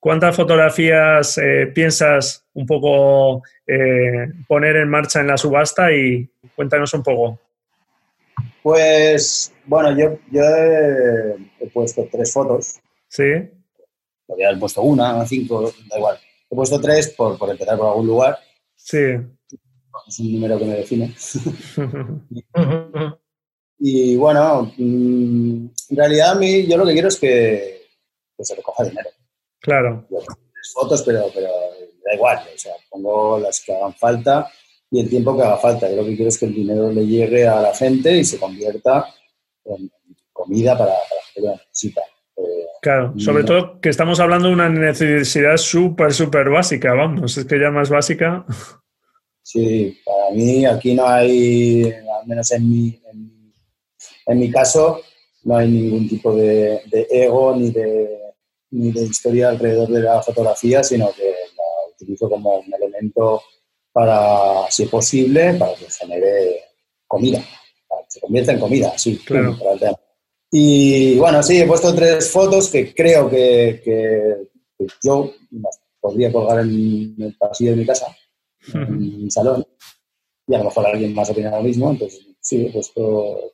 ¿Cuántas 0.00 0.36
fotografías 0.36 1.38
eh, 1.38 1.66
piensas 1.74 2.44
un 2.54 2.66
poco 2.66 3.42
eh, 3.66 4.28
poner 4.46 4.76
en 4.76 4.88
marcha 4.88 5.20
en 5.20 5.26
la 5.26 5.36
subasta? 5.36 5.92
Y 5.92 6.30
cuéntanos 6.54 6.94
un 6.94 7.02
poco. 7.02 7.40
Pues, 8.62 9.52
bueno, 9.66 9.96
yo, 9.98 10.18
yo 10.30 10.42
he, 10.42 11.66
puesto 11.72 12.08
tres 12.10 12.32
fotos. 12.32 12.76
Sí. 13.08 13.24
Podría 14.26 14.48
haber 14.48 14.60
puesto 14.60 14.82
una, 14.82 15.26
cinco, 15.26 15.72
da 15.88 15.98
igual. 15.98 16.18
He 16.48 16.54
puesto 16.54 16.80
tres 16.80 17.08
por, 17.16 17.36
por 17.36 17.50
empezar 17.50 17.76
por 17.76 17.88
algún 17.88 18.06
lugar. 18.06 18.38
Sí. 18.76 19.16
Es 20.06 20.20
un 20.20 20.32
número 20.32 20.58
que 20.58 20.64
me 20.64 20.74
define. 20.76 21.12
y 23.80 24.16
bueno, 24.16 24.72
mm, 24.76 25.66
en 25.90 25.96
realidad 25.96 26.30
a 26.30 26.34
mí 26.36 26.66
yo 26.66 26.76
lo 26.76 26.86
que 26.86 26.92
quiero 26.92 27.08
es 27.08 27.18
que, 27.18 27.82
que 28.36 28.44
se 28.44 28.54
recoja 28.54 28.84
dinero. 28.84 29.10
Claro. 29.60 30.06
Fotos, 30.74 31.02
pero, 31.02 31.26
pero 31.34 31.48
da 32.04 32.14
igual, 32.14 32.38
o 32.54 32.58
sea, 32.58 32.72
pongo 32.90 33.38
las 33.38 33.60
que 33.60 33.74
hagan 33.74 33.94
falta 33.94 34.50
y 34.90 35.00
el 35.00 35.08
tiempo 35.08 35.36
que 35.36 35.42
haga 35.42 35.56
falta. 35.56 35.88
Yo 35.88 35.96
lo 35.96 36.04
que 36.04 36.16
quiero 36.16 36.28
es 36.28 36.38
que 36.38 36.46
el 36.46 36.54
dinero 36.54 36.90
le 36.90 37.06
llegue 37.06 37.46
a 37.46 37.60
la 37.60 37.74
gente 37.74 38.16
y 38.16 38.24
se 38.24 38.38
convierta 38.38 39.06
en 39.64 39.90
comida 40.32 40.76
para, 40.76 40.92
la 40.92 40.98
gente 40.98 41.32
que 41.34 41.40
lo 41.40 41.52
necesita. 41.52 42.00
Eh, 42.36 42.66
claro, 42.80 43.14
sobre 43.18 43.44
todo 43.44 43.80
que 43.80 43.88
estamos 43.88 44.20
hablando 44.20 44.48
de 44.48 44.54
una 44.54 44.68
necesidad 44.68 45.56
súper, 45.56 46.12
súper 46.12 46.48
básica, 46.48 46.94
vamos, 46.94 47.36
es 47.36 47.44
que 47.44 47.60
ya 47.60 47.70
más 47.70 47.90
básica. 47.90 48.44
Sí, 49.42 49.98
para 50.04 50.30
mí 50.34 50.64
aquí 50.66 50.94
no 50.94 51.06
hay, 51.06 51.84
al 51.84 52.26
menos 52.26 52.50
en 52.52 52.68
mi, 52.68 53.00
en, 54.26 54.38
mi 54.38 54.50
caso, 54.50 55.00
no 55.44 55.56
hay 55.56 55.68
ningún 55.68 56.06
tipo 56.08 56.34
de 56.34 56.82
ego 57.10 57.56
ni 57.56 57.70
de 57.70 58.27
ni 58.70 58.92
de 58.92 59.02
historia 59.02 59.50
alrededor 59.50 59.88
de 59.88 60.02
la 60.02 60.22
fotografía, 60.22 60.82
sino 60.82 61.10
que 61.12 61.30
la 61.56 61.92
utilizo 61.92 62.28
como 62.28 62.58
un 62.58 62.74
elemento 62.74 63.42
para, 63.92 64.70
si 64.70 64.84
es 64.84 64.88
posible, 64.88 65.54
para 65.54 65.74
que 65.74 65.86
genere 65.90 66.64
comida, 67.06 67.42
para 67.88 68.02
que 68.02 68.10
se 68.10 68.20
convierta 68.20 68.52
en 68.52 68.60
comida, 68.60 68.98
sí, 68.98 69.18
claro. 69.18 69.56
Y 70.50 71.18
bueno, 71.18 71.42
sí, 71.42 71.60
he 71.60 71.66
puesto 71.66 71.94
tres 71.94 72.30
fotos 72.30 72.68
que 72.68 72.94
creo 72.94 73.28
que, 73.28 73.80
que, 73.84 74.48
yo 75.02 75.32
las 75.50 75.80
podría 76.00 76.32
colgar 76.32 76.60
en 76.60 77.16
el 77.18 77.36
pasillo 77.36 77.72
de 77.72 77.76
mi 77.76 77.86
casa, 77.86 78.16
en 78.72 79.24
mi 79.24 79.30
salón, 79.30 79.66
y 80.46 80.54
a 80.54 80.58
lo 80.58 80.64
mejor 80.64 80.86
alguien 80.86 81.14
más 81.14 81.28
opina 81.30 81.50
lo 81.50 81.62
mismo, 81.62 81.90
entonces 81.90 82.24
sí, 82.40 82.66
he 82.66 82.72
puesto, 82.72 83.52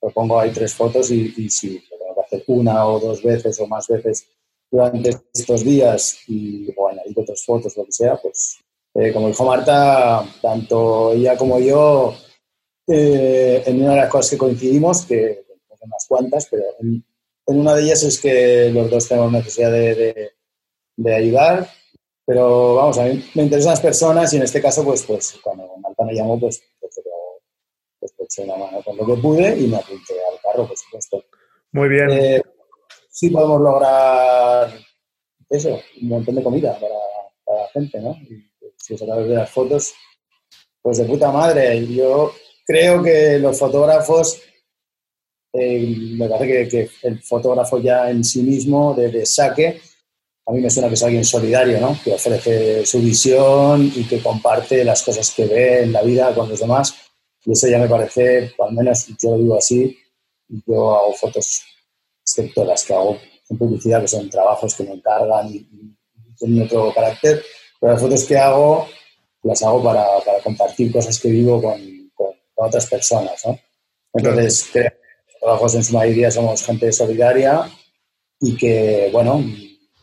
propongo 0.00 0.38
ahí 0.40 0.50
tres 0.50 0.72
fotos 0.74 1.10
y, 1.10 1.34
y 1.36 1.50
si 1.50 1.80
tengo 1.88 2.14
que 2.14 2.20
hacer 2.20 2.44
una 2.46 2.86
o 2.86 3.00
dos 3.00 3.22
veces 3.22 3.58
o 3.60 3.66
más 3.66 3.88
veces 3.88 4.26
durante 4.70 5.10
estos 5.34 5.64
días 5.64 6.18
y 6.28 6.66
luego 6.66 6.88
añadir 6.88 7.18
otras 7.18 7.44
fotos, 7.44 7.76
lo 7.76 7.84
que 7.84 7.92
sea, 7.92 8.16
pues 8.16 8.58
eh, 8.94 9.12
como 9.12 9.28
dijo 9.28 9.44
Marta, 9.44 10.24
tanto 10.42 11.12
ella 11.12 11.36
como 11.36 11.58
yo, 11.58 12.14
eh, 12.86 13.62
en 13.66 13.82
una 13.82 13.90
de 13.90 13.96
las 13.96 14.10
cosas 14.10 14.30
que 14.30 14.38
coincidimos, 14.38 15.06
que 15.06 15.44
en 15.48 15.88
unas 15.88 16.06
cuantas, 16.08 16.48
pero 16.50 16.64
en, 16.80 17.04
en 17.46 17.60
una 17.60 17.74
de 17.74 17.82
ellas 17.82 18.02
es 18.02 18.20
que 18.20 18.70
los 18.70 18.90
dos 18.90 19.08
tenemos 19.08 19.32
necesidad 19.32 19.70
de, 19.70 20.32
de, 20.96 21.14
ayudar, 21.14 21.68
pero 22.26 22.74
vamos, 22.74 22.98
a 22.98 23.04
mí 23.04 23.24
me 23.34 23.44
interesan 23.44 23.72
las 23.72 23.80
personas 23.80 24.32
y 24.32 24.36
en 24.36 24.42
este 24.42 24.60
caso, 24.60 24.84
pues, 24.84 25.02
pues 25.04 25.38
cuando 25.42 25.76
Marta 25.78 26.04
me 26.04 26.14
llamó, 26.14 26.38
pues, 26.38 26.62
pues, 26.80 27.00
pues, 27.98 28.12
pues 28.16 28.38
una 28.38 28.56
mano 28.56 28.82
con 28.82 28.96
lo 28.96 29.06
que 29.06 29.22
pude 29.22 29.58
y 29.58 29.66
me 29.68 29.76
apunté 29.76 30.14
al 30.14 30.40
carro, 30.40 30.66
por 30.66 30.76
supuesto. 30.76 31.24
Muy 31.72 31.88
bien. 31.88 32.10
Eh, 32.10 32.42
sí 33.20 33.28
podemos 33.28 33.60
lograr 33.60 34.72
eso, 35.50 35.78
un 36.00 36.08
montón 36.08 36.36
de 36.36 36.42
comida 36.42 36.72
para, 36.80 36.94
la 37.58 37.68
gente, 37.68 38.00
¿no? 38.00 38.12
Y, 38.12 38.46
si 38.78 38.94
os 38.94 39.02
acabáis 39.02 39.28
de 39.28 39.34
las 39.34 39.50
fotos, 39.50 39.92
pues 40.80 40.96
de 40.96 41.04
puta 41.04 41.30
madre. 41.30 41.86
Yo 41.86 42.32
creo 42.64 43.02
que 43.02 43.38
los 43.38 43.58
fotógrafos 43.58 44.40
eh, 45.52 45.94
me 46.16 46.28
parece 46.30 46.66
que, 46.68 46.90
el 47.02 47.22
fotógrafo 47.22 47.78
ya 47.78 48.08
en 48.08 48.24
sí 48.24 48.42
mismo, 48.42 48.94
de, 48.94 49.26
saque, 49.26 49.82
a 50.46 50.52
mí 50.52 50.60
me 50.60 50.70
suena 50.70 50.88
que 50.88 50.94
es 50.94 51.02
alguien 51.02 51.24
solidario, 51.24 51.78
¿no? 51.78 51.98
que 52.02 52.14
ofrece 52.14 52.86
su 52.86 53.00
visión 53.00 53.92
y 53.94 54.04
que 54.04 54.22
comparte 54.22 54.82
las 54.82 55.02
cosas 55.02 55.30
que 55.34 55.44
ve 55.44 55.82
en 55.82 55.92
la 55.92 56.00
vida 56.02 56.34
con 56.34 56.48
los 56.48 56.60
demás. 56.60 56.94
Y 57.44 57.52
eso 57.52 57.68
ya 57.68 57.78
me 57.78 57.88
parece, 57.88 58.54
al 58.58 58.72
menos 58.72 59.08
yo 59.20 59.32
lo 59.32 59.36
digo 59.36 59.58
así, 59.58 59.98
yo 60.48 60.96
hago 60.96 61.12
fotos, 61.12 61.62
excepto 62.30 62.64
las 62.64 62.84
que 62.84 62.94
hago 62.94 63.18
en 63.48 63.58
publicidad, 63.58 64.00
que 64.00 64.08
son 64.08 64.30
trabajos 64.30 64.74
que 64.74 64.84
me 64.84 64.92
encargan 64.92 65.48
y, 65.48 65.66
tienen 66.38 66.62
otro 66.62 66.90
carácter, 66.94 67.42
pero 67.78 67.92
las 67.92 68.00
fotos 68.00 68.24
que 68.24 68.38
hago 68.38 68.86
las 69.42 69.62
hago 69.62 69.82
para, 69.82 70.06
para 70.24 70.40
compartir 70.40 70.90
cosas 70.90 71.20
que 71.20 71.28
vivo 71.28 71.60
con, 71.60 71.78
con, 72.14 72.32
otras 72.54 72.86
personas. 72.86 73.42
¿no? 73.44 73.58
Entonces, 74.14 74.70
creo 74.72 74.90
trabajos 75.38 75.74
en 75.74 75.84
su 75.84 75.94
mayoría 75.94 76.30
somos 76.30 76.64
gente 76.64 76.92
solidaria 76.92 77.70
y 78.40 78.56
que, 78.56 79.10
bueno, 79.12 79.44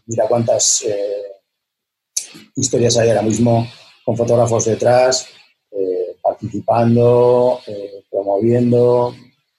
mira 0.05 0.27
cuántas 0.27 0.83
eh, 0.83 1.23
historias 2.55 2.97
hay 2.97 3.09
ahora 3.09 3.21
mismo 3.21 3.67
con 4.03 4.15
fotógrafos 4.15 4.65
detrás, 4.65 5.27
eh, 5.71 6.15
participando, 6.21 7.61
eh, 7.67 8.03
promoviendo, 8.09 9.15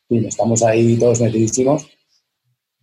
y 0.09 0.27
estamos 0.27 0.63
ahí 0.63 0.97
todos 0.97 1.21
metidísimos. 1.21 1.87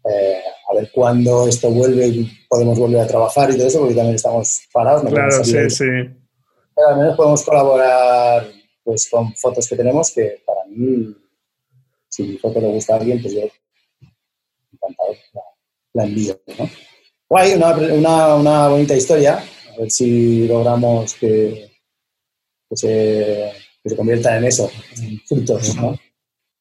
A 0.06 0.74
ver 0.74 0.92
cuándo 0.92 1.48
esto 1.48 1.70
vuelve 1.70 2.08
y 2.08 2.32
podemos 2.48 2.78
volver 2.78 3.02
a 3.02 3.08
trabajar 3.08 3.50
y 3.52 3.58
todo 3.58 3.68
eso, 3.68 3.80
porque 3.80 3.96
también 3.96 4.16
estamos 4.16 4.62
parados. 4.72 5.04
claro, 5.04 5.44
sí, 5.44 5.70
sí. 5.70 5.86
Pero 6.76 6.88
al 6.90 6.98
menos 6.98 7.16
podemos 7.16 7.44
colaborar 7.44 8.48
pues, 8.84 9.10
con 9.10 9.34
fotos 9.36 9.68
que 9.68 9.76
tenemos 9.76 10.12
que 10.12 10.42
para 10.46 10.66
mí 10.66 11.16
si 12.16 12.24
mi 12.24 12.38
foto 12.38 12.62
le 12.62 12.68
gusta 12.68 12.94
a 12.94 12.98
alguien, 12.98 13.22
pues 13.22 13.34
yo 13.34 13.42
encantado 14.72 15.16
la, 15.94 16.04
envío. 16.06 16.40
¿no? 16.58 16.70
Guay, 17.28 17.56
una, 17.56 18.36
una, 18.36 18.68
bonita 18.70 18.96
historia. 18.96 19.44
A 19.74 19.80
ver 19.82 19.92
si 19.92 20.48
logramos 20.48 21.14
que, 21.16 21.72
se, 22.72 23.52
convierta 23.98 24.38
en 24.38 24.46
eso, 24.46 24.72
en 25.02 25.20
frutos. 25.22 25.76
¿no? 25.76 26.00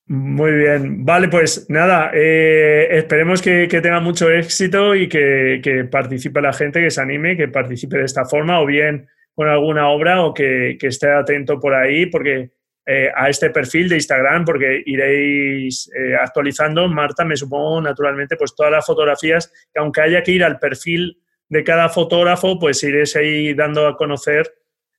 Muy 0.06 0.52
bien, 0.52 1.02
vale, 1.02 1.28
pues 1.28 1.64
nada, 1.70 2.10
eh, 2.12 2.88
esperemos 2.90 3.40
que, 3.40 3.66
tenga 3.68 4.00
mucho 4.00 4.30
éxito 4.30 4.94
y 4.94 5.08
que, 5.08 5.88
participe 5.90 6.42
la 6.42 6.52
gente, 6.52 6.82
que 6.82 6.90
se 6.90 7.00
anime, 7.00 7.38
que 7.38 7.48
participe 7.48 7.96
de 7.96 8.04
esta 8.04 8.26
forma 8.26 8.60
o 8.60 8.66
bien 8.66 9.08
con 9.34 9.48
alguna 9.48 9.88
obra 9.88 10.22
o 10.22 10.34
que, 10.34 10.76
esté 10.78 11.10
atento 11.10 11.58
por 11.58 11.74
ahí, 11.74 12.04
porque 12.04 12.50
eh, 12.84 13.10
a 13.16 13.30
este 13.30 13.48
perfil 13.48 13.88
de 13.88 13.96
Instagram 13.96 14.44
porque 14.44 14.82
iréis 14.84 15.90
eh, 15.96 16.14
actualizando, 16.20 16.86
Marta, 16.86 17.24
me 17.24 17.34
supongo 17.34 17.80
naturalmente, 17.80 18.36
pues 18.36 18.54
todas 18.54 18.72
las 18.72 18.84
fotografías, 18.84 19.50
que 19.72 19.80
aunque 19.80 20.02
haya 20.02 20.22
que 20.22 20.32
ir 20.32 20.44
al 20.44 20.58
perfil 20.58 21.18
de 21.48 21.64
cada 21.64 21.88
fotógrafo, 21.88 22.58
pues 22.58 22.82
iréis 22.84 23.16
ahí 23.16 23.54
dando 23.54 23.86
a 23.86 23.96
conocer 23.96 24.52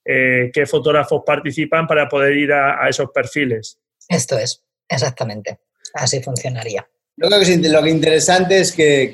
qué 0.04 0.65
fotógrafos 0.68 1.24
participan 1.26 1.88
para 1.88 2.08
poder 2.08 2.38
ir 2.38 2.54
a, 2.54 2.88
esos 2.88 3.10
perfiles. 3.12 3.80
Esto 4.08 4.38
es, 4.38 4.65
exactamente. 4.89 5.60
Así 5.93 6.21
funcionaría. 6.21 6.88
Yo 7.17 7.28
creo 7.30 7.39
que 7.39 7.69
lo 7.69 7.82
que 7.82 7.89
interesante 7.89 8.60
es 8.60 8.74
que, 8.74 9.13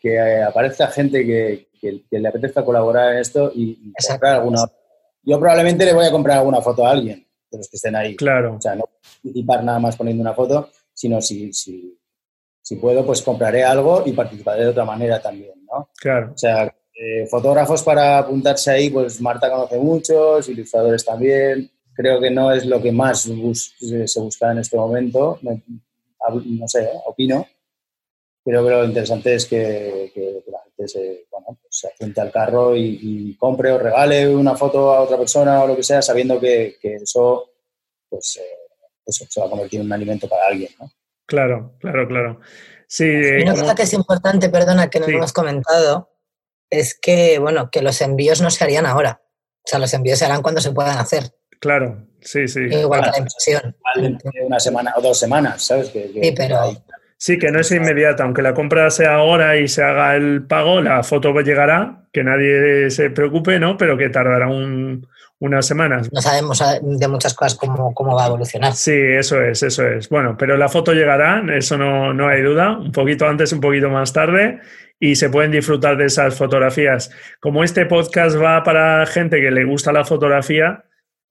que, 0.00 0.42
aparezca 0.42 0.88
gente 0.88 1.24
que, 1.24 1.68
le 2.10 2.28
apetezca 2.28 2.64
colaborar 2.64 3.12
en 3.12 3.18
esto 3.18 3.52
y, 3.54 3.78
y 3.88 3.92
comprar 4.08 4.36
alguna. 4.36 4.64
Yo 5.22 5.38
probablemente 5.38 5.84
le 5.84 5.92
voy 5.92 6.06
a 6.06 6.10
comprar 6.10 6.38
alguna 6.38 6.60
foto 6.60 6.86
a 6.86 6.90
alguien 6.90 7.26
de 7.50 7.58
los 7.58 7.68
que 7.68 7.76
estén 7.76 7.96
ahí. 7.96 8.16
Claro. 8.16 8.56
O 8.56 8.60
sea, 8.60 8.74
no 8.74 8.84
participar 9.22 9.64
nada 9.64 9.78
más 9.78 9.96
poniendo 9.96 10.20
una 10.20 10.34
foto, 10.34 10.70
sino 10.92 11.20
si, 11.20 11.52
si, 11.52 11.96
si 12.60 12.76
puedo, 12.76 13.06
pues 13.06 13.22
compraré 13.22 13.64
algo 13.64 14.02
y 14.04 14.12
participaré 14.12 14.64
de 14.64 14.68
otra 14.70 14.84
manera 14.84 15.20
también, 15.20 15.64
¿no? 15.66 15.90
Claro. 15.96 16.32
O 16.34 16.38
sea, 16.38 16.64
eh, 16.64 17.26
fotógrafos 17.26 17.82
para 17.82 18.18
apuntarse 18.18 18.70
ahí, 18.70 18.90
pues 18.90 19.20
Marta 19.20 19.50
conoce 19.50 19.78
muchos, 19.78 20.48
ilustradores 20.48 21.04
también. 21.04 21.70
Creo 21.94 22.20
que 22.20 22.30
no 22.30 22.52
es 22.52 22.66
lo 22.66 22.82
que 22.82 22.92
más 22.92 23.22
se 23.22 24.20
busca 24.20 24.52
en 24.52 24.58
este 24.58 24.76
momento. 24.76 25.38
No, 25.42 26.68
sé, 26.68 26.90
opino. 27.06 27.46
Pero, 28.44 28.62
lo 28.62 28.84
interesante 28.84 29.34
es 29.34 29.46
que, 29.46 30.12
la 30.46 30.58
gente 30.64 30.88
se, 30.88 31.26
bueno, 31.30 31.58
pues 31.60 31.78
se 31.78 31.88
apunte 31.88 32.20
al 32.20 32.32
carro 32.32 32.76
y, 32.76 33.36
compre 33.38 33.72
o 33.72 33.78
regale 33.78 34.28
una 34.28 34.56
foto 34.56 34.92
a 34.92 35.00
otra 35.00 35.16
persona 35.16 35.62
o 35.62 35.66
lo 35.68 35.76
que 35.76 35.82
sea, 35.82 36.02
sabiendo 36.02 36.40
que, 36.40 36.76
eso, 36.82 37.50
pues, 38.08 38.36
eh, 38.36 39.00
eso 39.06 39.24
se 39.28 39.40
va 39.40 39.46
a 39.46 39.50
convertir 39.50 39.80
en 39.80 39.86
un 39.86 39.92
alimento 39.92 40.28
para 40.28 40.46
alguien. 40.46 40.70
¿no? 40.80 40.90
Claro, 41.26 41.74
claro, 41.78 42.06
claro. 42.06 42.40
Sí, 42.86 43.04
una 43.42 43.54
cosa 43.54 43.74
que 43.74 43.82
es 43.82 43.92
importante, 43.92 44.50
perdona, 44.50 44.90
que 44.90 45.00
no 45.00 45.06
hemos 45.06 45.32
comentado, 45.32 46.10
es 46.70 46.98
que, 46.98 47.38
bueno, 47.38 47.70
que 47.70 47.82
los 47.82 48.00
envíos 48.00 48.40
no 48.40 48.50
se 48.50 48.62
harían 48.64 48.86
ahora. 48.86 49.22
O 49.64 49.66
sea, 49.66 49.78
los 49.78 49.92
envíos 49.94 50.18
se 50.18 50.26
harán 50.26 50.42
cuando 50.42 50.60
se 50.60 50.72
puedan 50.72 50.98
hacer. 50.98 51.34
Claro, 51.64 51.96
sí, 52.20 52.46
sí. 52.46 52.60
Igual 52.60 53.04
que 53.04 53.10
la 53.10 53.18
impresión. 53.18 53.74
Una 54.44 54.60
semana 54.60 54.92
o 54.98 55.00
dos 55.00 55.18
semanas, 55.18 55.64
¿sabes? 55.64 55.88
sí, 55.88 56.34
pero, 56.36 56.58
Sí, 57.16 57.38
que 57.38 57.50
no 57.50 57.60
es 57.60 57.70
inmediata, 57.70 58.22
aunque 58.22 58.42
la 58.42 58.52
compra 58.52 58.90
sea 58.90 59.14
ahora 59.14 59.56
y 59.56 59.66
se 59.66 59.82
haga 59.82 60.14
el 60.14 60.46
pago, 60.46 60.82
la 60.82 61.02
foto 61.02 61.32
llegará, 61.40 62.04
que 62.12 62.22
nadie 62.22 62.90
se 62.90 63.08
preocupe, 63.08 63.58
¿no? 63.58 63.78
Pero 63.78 63.96
que 63.96 64.10
tardará 64.10 64.46
unas 65.38 65.66
semanas. 65.66 66.12
No 66.12 66.20
sabemos 66.20 66.60
eh, 66.60 66.80
de 66.82 67.08
muchas 67.08 67.32
cosas 67.32 67.54
cómo, 67.54 67.94
cómo, 67.94 68.14
va 68.14 68.24
a 68.24 68.26
evolucionar. 68.26 68.74
Sí, 68.74 68.92
eso 68.92 69.40
es, 69.40 69.62
eso 69.62 69.88
es. 69.88 70.10
Bueno, 70.10 70.36
pero 70.38 70.58
la 70.58 70.68
foto 70.68 70.92
llegará, 70.92 71.42
eso 71.56 71.78
no, 71.78 72.12
no 72.12 72.28
hay 72.28 72.42
duda, 72.42 72.76
un 72.76 72.92
poquito 72.92 73.26
antes, 73.26 73.54
un 73.54 73.60
poquito 73.62 73.88
más 73.88 74.12
tarde, 74.12 74.60
y 75.00 75.16
se 75.16 75.30
pueden 75.30 75.50
disfrutar 75.50 75.96
de 75.96 76.04
esas 76.04 76.36
fotografías. 76.36 77.10
Como 77.40 77.64
este 77.64 77.86
podcast 77.86 78.36
va 78.36 78.62
para 78.64 79.06
gente 79.06 79.40
que 79.40 79.50
le 79.50 79.64
gusta 79.64 79.92
la 79.92 80.04
fotografía, 80.04 80.84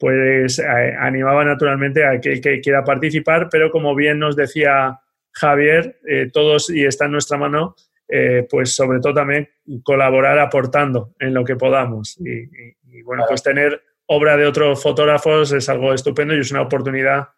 pues 0.04 0.60
eh, 0.60 0.96
animaba 1.00 1.46
naturalmente 1.46 2.06
a 2.06 2.20
que, 2.20 2.42
que 2.42 2.60
quiera 2.60 2.84
participar, 2.84 3.48
pero 3.50 3.72
como 3.72 3.96
bien 3.96 4.20
nos 4.20 4.36
decía 4.36 5.00
Javier, 5.32 5.98
eh, 6.06 6.30
todos 6.30 6.70
y 6.70 6.84
está 6.84 7.06
en 7.06 7.14
nuestra 7.14 7.38
mano, 7.38 7.74
eh, 8.10 8.46
pues 8.50 8.76
sobre 8.76 9.00
todo 9.00 9.14
también 9.14 9.48
colaborar 9.82 10.40
aportando 10.40 11.16
en 11.22 11.34
lo 11.34 11.46
que 11.46 11.56
podamos. 11.56 12.20
Y, 12.20 13.02
bueno, 13.04 13.24
pues 13.30 13.44
tener 13.44 13.82
obra 14.08 14.36
de 14.36 14.46
otros 14.46 14.84
fotógrafos 14.84 15.54
es 15.54 15.70
algo 15.70 15.94
estupendo 15.94 16.36
y 16.36 16.42
es 16.42 16.52
una 16.52 16.64
oportunidad 16.64 17.30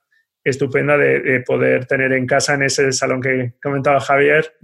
estupenda 0.43 0.97
de, 0.97 1.43
poder 1.45 1.85
tener 1.85 2.13
en 2.13 2.25
casa, 2.25 2.55
en 2.55 2.63
ese 2.63 2.91
salón 2.93 3.21
que 3.21 3.53
comentaba 3.61 3.99
Javier, 3.99 4.55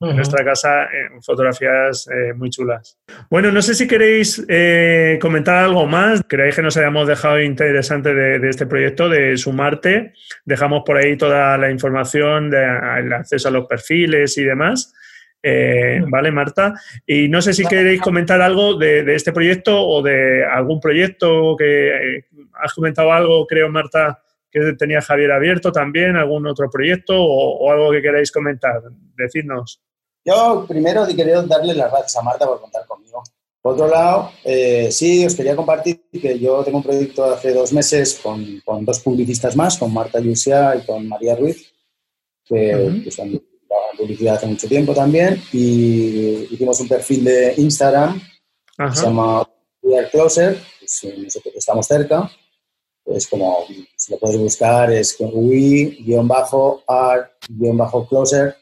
en 0.00 0.16
nuestra 0.16 0.42
casa 0.44 0.88
fotografías 1.20 2.08
eh, 2.08 2.32
muy 2.32 2.48
chulas. 2.48 2.98
Bueno, 3.28 3.52
no 3.52 3.60
sé 3.60 3.74
si 3.74 3.86
queréis 3.86 4.42
eh, 4.48 5.18
comentar 5.20 5.56
algo 5.56 5.86
más. 5.86 6.22
Creéis 6.26 6.56
que 6.56 6.62
nos 6.62 6.76
hayamos 6.76 7.06
dejado 7.06 7.40
interesante 7.40 8.14
de, 8.14 8.48
este 8.48 8.66
proyecto, 8.66 9.08
de 9.08 9.36
sumarte. 9.36 10.14
Dejamos 10.44 10.82
por 10.86 10.96
ahí 10.96 11.16
toda 11.16 11.58
la 11.58 11.70
información, 11.70 12.50
del 12.50 13.12
acceso 13.12 13.48
a 13.48 13.50
los 13.50 13.66
perfiles 13.66 14.38
y 14.38 14.44
demás. 14.44 14.94
Eh, 15.42 16.02
¿Vale, 16.08 16.30
Marta? 16.30 16.74
Y 17.06 17.28
no 17.28 17.42
sé 17.42 17.52
si 17.52 17.66
queréis 17.66 18.00
comentar 18.00 18.40
algo 18.40 18.74
de, 18.76 19.14
este 19.14 19.32
proyecto 19.32 19.86
o 19.86 20.02
de 20.02 20.44
algún 20.44 20.80
proyecto 20.80 21.56
que 21.56 22.24
has 22.54 22.72
comentado 22.72 23.12
algo, 23.12 23.46
creo, 23.46 23.68
Marta, 23.68 24.22
que 24.50 24.72
tenía 24.78 25.00
Javier 25.02 25.32
abierto 25.32 25.70
también, 25.72 26.16
algún 26.16 26.46
otro 26.46 26.68
proyecto 26.70 27.14
o, 27.16 27.58
o 27.58 27.72
algo 27.72 27.90
que 27.90 28.02
queráis 28.02 28.32
comentar. 28.32 28.82
Decidnos. 29.16 29.82
Yo 30.24 30.66
primero 30.68 31.06
quería 31.06 31.42
darle 31.42 31.74
las 31.74 31.90
gracias 31.90 32.16
a 32.16 32.22
Marta 32.22 32.46
por 32.46 32.60
contar 32.60 32.86
conmigo. 32.86 33.22
Por 33.62 33.74
otro 33.74 33.88
lado, 33.88 34.32
eh, 34.44 34.90
sí, 34.90 35.24
os 35.26 35.34
quería 35.34 35.54
compartir 35.54 36.08
que 36.10 36.38
yo 36.38 36.64
tengo 36.64 36.78
un 36.78 36.82
proyecto 36.82 37.24
hace 37.24 37.52
dos 37.52 37.72
meses 37.72 38.18
con, 38.22 38.60
con 38.64 38.84
dos 38.86 39.00
publicistas 39.00 39.54
más, 39.54 39.76
con 39.76 39.92
Marta 39.92 40.18
Yusia 40.18 40.76
y 40.76 40.86
con 40.86 41.06
María 41.06 41.36
Ruiz, 41.36 41.70
que, 42.44 43.04
son 43.10 43.28
en 43.28 43.42
publicidad 43.98 44.36
hace 44.36 44.46
mucho 44.46 44.66
tiempo 44.66 44.94
también, 44.94 45.42
y 45.52 46.48
hicimos 46.50 46.80
un 46.80 46.88
perfil 46.88 47.24
de 47.24 47.54
Instagram 47.58 48.18
que 48.78 48.96
se 48.96 49.04
llama 49.04 49.46
We 49.82 49.98
Are 49.98 50.08
Closer, 50.08 50.58
pues, 50.78 51.18
nosotros 51.18 51.54
estamos 51.54 51.86
cerca, 51.86 52.30
es 53.04 53.26
como, 53.26 53.64
si 53.96 54.12
lo 54.12 54.18
podéis 54.18 54.40
buscar, 54.40 54.90
es 54.92 55.16
we-are-closer 57.58 58.56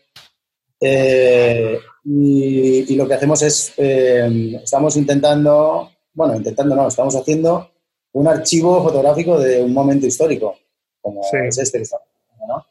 Eh, 0.81 1.79
y, 2.05 2.95
lo 2.95 3.07
que 3.07 3.15
hacemos 3.15 3.43
es, 3.43 3.73
eh, 3.77 4.61
estamos 4.63 4.97
intentando, 4.97 5.91
bueno, 6.13 6.37
intentando 6.37 6.75
no, 6.75 6.89
estamos 6.89 7.15
haciendo 7.15 7.71
un 8.13 8.29
archivo 8.29 8.83
fotográfico 8.83 9.39
de 9.39 9.63
un 9.63 9.73
momento 9.73 10.07
histórico, 10.07 10.57
como 11.01 11.23
es 11.23 11.59
este 11.59 11.79
que 11.79 11.83
estamos 11.83 12.07
¿no? 12.47 12.65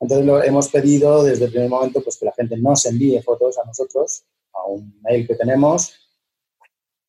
Entonces 0.00 0.26
lo 0.26 0.42
hemos 0.42 0.68
pedido 0.68 1.22
desde 1.22 1.44
el 1.44 1.52
primer 1.52 1.68
momento 1.68 2.02
pues, 2.02 2.16
que 2.16 2.26
la 2.26 2.32
gente 2.32 2.56
nos 2.56 2.84
envíe 2.86 3.20
fotos 3.22 3.56
a 3.58 3.64
nosotros, 3.64 4.24
a 4.52 4.66
un 4.66 5.00
mail 5.00 5.26
que 5.26 5.36
tenemos, 5.36 5.92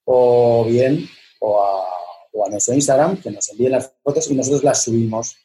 o 0.06 0.66
bien 0.66 1.06
o 1.40 1.62
a, 1.62 1.88
o 2.34 2.46
a 2.46 2.50
nuestro 2.50 2.74
Instagram, 2.74 3.22
que 3.22 3.32
nos 3.32 3.50
envíen 3.50 3.72
las 3.72 3.92
fotos 4.04 4.30
y 4.30 4.36
nosotros 4.36 4.64
las 4.64 4.84
subimos. 4.84 5.36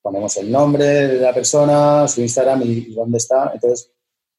Ponemos 0.00 0.36
el 0.36 0.50
nombre 0.50 0.84
de 0.84 1.20
la 1.20 1.32
persona, 1.32 2.06
su 2.08 2.20
Instagram 2.20 2.62
y, 2.62 2.94
dónde 2.94 3.18
está. 3.18 3.50
Entonces, 3.54 3.90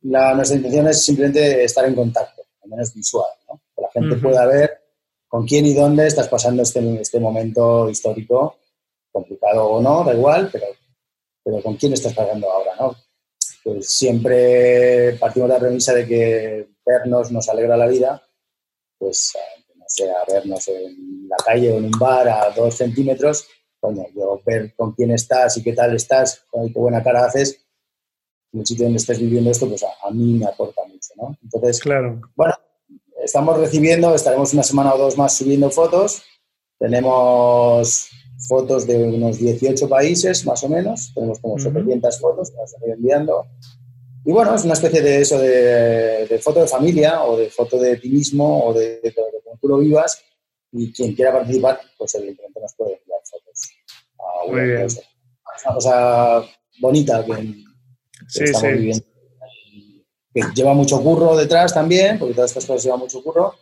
la, 0.05 0.33
nuestra 0.33 0.57
intención 0.57 0.87
es 0.87 1.03
simplemente 1.03 1.63
estar 1.63 1.85
en 1.85 1.95
contacto, 1.95 2.43
al 2.63 2.69
menos 2.69 2.93
visual, 2.93 3.29
¿no? 3.49 3.61
que 3.75 3.81
la 3.81 3.91
gente 3.91 4.15
pueda 4.17 4.45
ver 4.45 4.71
con 5.27 5.45
quién 5.45 5.65
y 5.65 5.73
dónde 5.73 6.07
estás 6.07 6.27
pasando 6.27 6.63
este, 6.63 7.01
este 7.01 7.19
momento 7.19 7.89
histórico, 7.89 8.57
complicado 9.11 9.65
o 9.65 9.81
no, 9.81 10.03
da 10.03 10.13
igual, 10.13 10.49
pero, 10.51 10.65
pero 11.43 11.61
con 11.61 11.75
quién 11.75 11.93
estás 11.93 12.13
pasando 12.13 12.49
ahora, 12.49 12.75
¿no? 12.79 12.95
Pues 13.63 13.89
siempre 13.89 15.17
partimos 15.19 15.49
de 15.49 15.55
la 15.55 15.59
premisa 15.59 15.93
de 15.93 16.07
que 16.07 16.67
vernos 16.85 17.31
nos 17.31 17.49
alegra 17.49 17.75
la 17.75 17.87
vida, 17.87 18.21
pues 18.97 19.33
sea, 19.87 20.23
vernos 20.27 20.67
en 20.67 21.27
la 21.29 21.37
calle 21.37 21.71
o 21.71 21.77
en 21.77 21.85
un 21.85 21.99
bar 21.99 22.27
a 22.27 22.49
dos 22.51 22.75
centímetros, 22.75 23.47
yo 24.15 24.41
ver 24.45 24.73
con 24.75 24.93
quién 24.93 25.11
estás 25.11 25.57
y 25.57 25.63
qué 25.63 25.73
tal 25.73 25.95
estás, 25.95 26.43
qué 26.51 26.79
buena 26.79 27.03
cara 27.03 27.25
haces, 27.25 27.64
en 28.55 28.61
el 28.61 28.65
sitio 28.65 28.85
donde 28.85 28.97
estés 28.97 29.19
viviendo 29.19 29.51
esto, 29.51 29.67
pues 29.67 29.83
a, 29.83 30.11
mí 30.11 30.33
me 30.33 30.45
aporta 30.45 30.81
mucho, 30.85 31.13
¿no? 31.17 31.37
Entonces, 31.43 31.79
claro. 31.81 32.21
bueno, 32.35 32.53
estamos 33.23 33.57
recibiendo, 33.59 34.15
estaremos 34.15 34.53
una 34.53 34.63
semana 34.63 34.93
o 34.93 34.97
dos 34.97 35.17
más 35.17 35.35
subiendo 35.35 35.69
fotos, 35.69 36.23
tenemos 36.79 38.09
fotos 38.47 38.87
de 38.87 39.03
unos 39.03 39.37
18 39.37 39.89
países, 39.89 40.45
más 40.45 40.63
o 40.63 40.69
menos, 40.69 41.11
tenemos 41.13 41.39
como 41.39 41.59
700 41.59 42.19
fotos 42.19 42.51
que 42.51 42.57
nos 42.57 42.73
están 42.73 42.89
enviando, 42.89 43.45
y 44.27 44.31
bueno, 44.31 44.55
es 44.55 44.63
una 44.63 44.73
especie 44.73 45.03
de 45.03 45.21
eso, 45.21 45.37
de, 45.37 46.39
foto 46.41 46.61
de 46.61 46.67
familia 46.67 47.23
o 47.23 47.37
de 47.37 47.49
foto 47.51 47.77
de 47.77 47.97
ti 47.97 48.09
mismo 48.09 48.65
o 48.65 48.73
de, 48.73 48.99
de, 48.99 49.13
cómo 49.13 49.57
tú 49.61 49.67
lo 49.67 49.77
vivas. 49.77 50.19
Y 50.71 50.91
quien 50.91 51.13
quiera 51.13 51.31
participar, 51.31 51.79
pues 51.95 52.15
evidentemente 52.15 52.59
nos 52.59 52.73
puede 52.73 52.97
enviar 52.97 53.19
fotos. 53.23 53.69
A 54.17 54.45
una, 54.45 54.83
Es 54.83 55.05
una 55.63 55.75
cosa 55.75 56.43
bonita 56.81 57.23
que, 57.23 57.65
estamos 58.27 58.63
viviendo. 58.63 59.05
Que 60.33 60.41
lleva 60.53 60.73
mucho 60.73 61.01
curro 61.01 61.35
detrás 61.35 61.73
también, 61.73 62.19
porque 62.19 62.33
todas 62.33 62.51
estas 62.51 62.65
cosas 62.65 62.83
llevan 62.83 62.99
mucho 62.99 63.23
curro, 63.23 63.55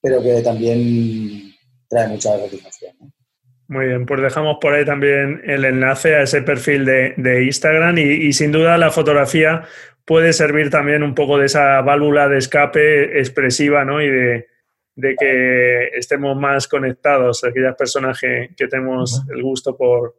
pero 0.00 0.22
que 0.22 0.40
también 0.42 1.52
trae 1.88 2.08
mucha 2.08 2.38
satisfacción. 2.38 2.94
Muy 3.68 3.86
bien, 3.86 4.06
pues 4.06 4.22
dejamos 4.22 4.58
por 4.60 4.74
ahí 4.74 4.84
también 4.84 5.42
el 5.44 5.64
enlace 5.64 6.14
a 6.14 6.22
ese 6.22 6.42
perfil 6.42 6.84
de, 6.84 7.42
Instagram 7.44 7.98
y, 7.98 8.32
sin 8.32 8.52
duda 8.52 8.78
la 8.78 8.92
fotografía 8.92 9.64
puede 10.04 10.32
servir 10.32 10.70
también 10.70 11.02
un 11.02 11.16
poco 11.16 11.36
de 11.36 11.46
esa 11.46 11.80
válvula 11.80 12.28
de 12.28 12.38
escape 12.38 13.18
expresiva 13.18 13.84
¿no? 13.84 14.00
y 14.00 14.08
de, 14.08 14.46
que 15.18 15.88
estemos 15.94 16.36
más 16.36 16.68
conectados, 16.68 17.42
aquellas 17.42 17.74
personas 17.74 18.20
que, 18.20 18.50
tenemos 18.56 19.24
el 19.28 19.42
gusto 19.42 19.76
por, 19.76 20.14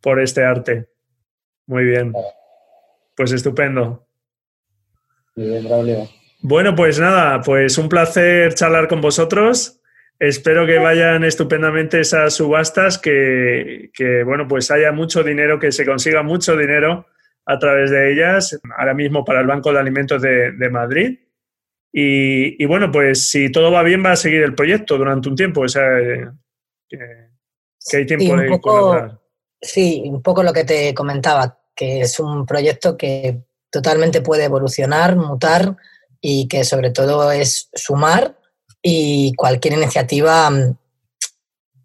por 0.00 0.18
este 0.18 0.42
arte. 0.42 0.88
Muy 1.66 1.84
bien. 1.84 2.14
Pues 3.18 3.32
estupendo. 3.32 4.06
Muy 5.34 5.48
bien, 5.48 5.64
Braulio. 5.64 6.08
Bueno, 6.40 6.76
pues 6.76 7.00
nada, 7.00 7.40
pues 7.42 7.76
un 7.76 7.88
placer 7.88 8.54
charlar 8.54 8.86
con 8.86 9.00
vosotros. 9.00 9.80
Espero 10.20 10.64
que 10.66 10.78
vayan 10.78 11.24
estupendamente 11.24 11.98
esas 11.98 12.34
subastas, 12.34 12.96
que, 12.96 13.90
bueno, 14.24 14.46
pues 14.46 14.70
haya 14.70 14.92
mucho 14.92 15.24
dinero, 15.24 15.58
que 15.58 15.72
se 15.72 15.84
consiga 15.84 16.22
mucho 16.22 16.56
dinero 16.56 17.06
a 17.44 17.58
través 17.58 17.90
de 17.90 18.12
ellas, 18.12 18.56
ahora 18.78 18.94
mismo 18.94 19.24
para 19.24 19.40
el 19.40 19.48
Banco 19.48 19.72
de 19.72 19.80
Alimentos 19.80 20.22
de, 20.22 20.68
Madrid. 20.70 21.18
Y, 21.92 22.64
bueno, 22.66 22.92
pues 22.92 23.28
si 23.28 23.50
todo 23.50 23.72
va 23.72 23.82
bien, 23.82 24.04
va 24.04 24.12
a 24.12 24.16
seguir 24.16 24.44
el 24.44 24.54
proyecto 24.54 24.96
durante 24.96 25.28
un 25.28 25.34
tiempo. 25.34 25.62
O 25.62 25.68
sea, 25.68 25.88
que, 26.88 27.96
hay 27.96 28.06
tiempo 28.06 28.36
de 28.36 28.48
poco, 28.48 29.20
Sí, 29.60 30.04
un 30.04 30.22
poco 30.22 30.44
lo 30.44 30.52
que 30.52 30.62
te 30.62 30.94
comentaba, 30.94 31.57
que 31.78 32.00
es 32.00 32.18
un 32.18 32.44
proyecto 32.44 32.96
que 32.96 33.40
totalmente 33.70 34.20
puede 34.20 34.44
evolucionar, 34.44 35.14
mutar 35.14 35.76
y 36.20 36.48
que 36.48 36.64
sobre 36.64 36.90
todo 36.90 37.30
es 37.30 37.70
sumar 37.72 38.36
y 38.82 39.32
cualquier 39.36 39.74
iniciativa 39.74 40.50
mm, 40.50 40.76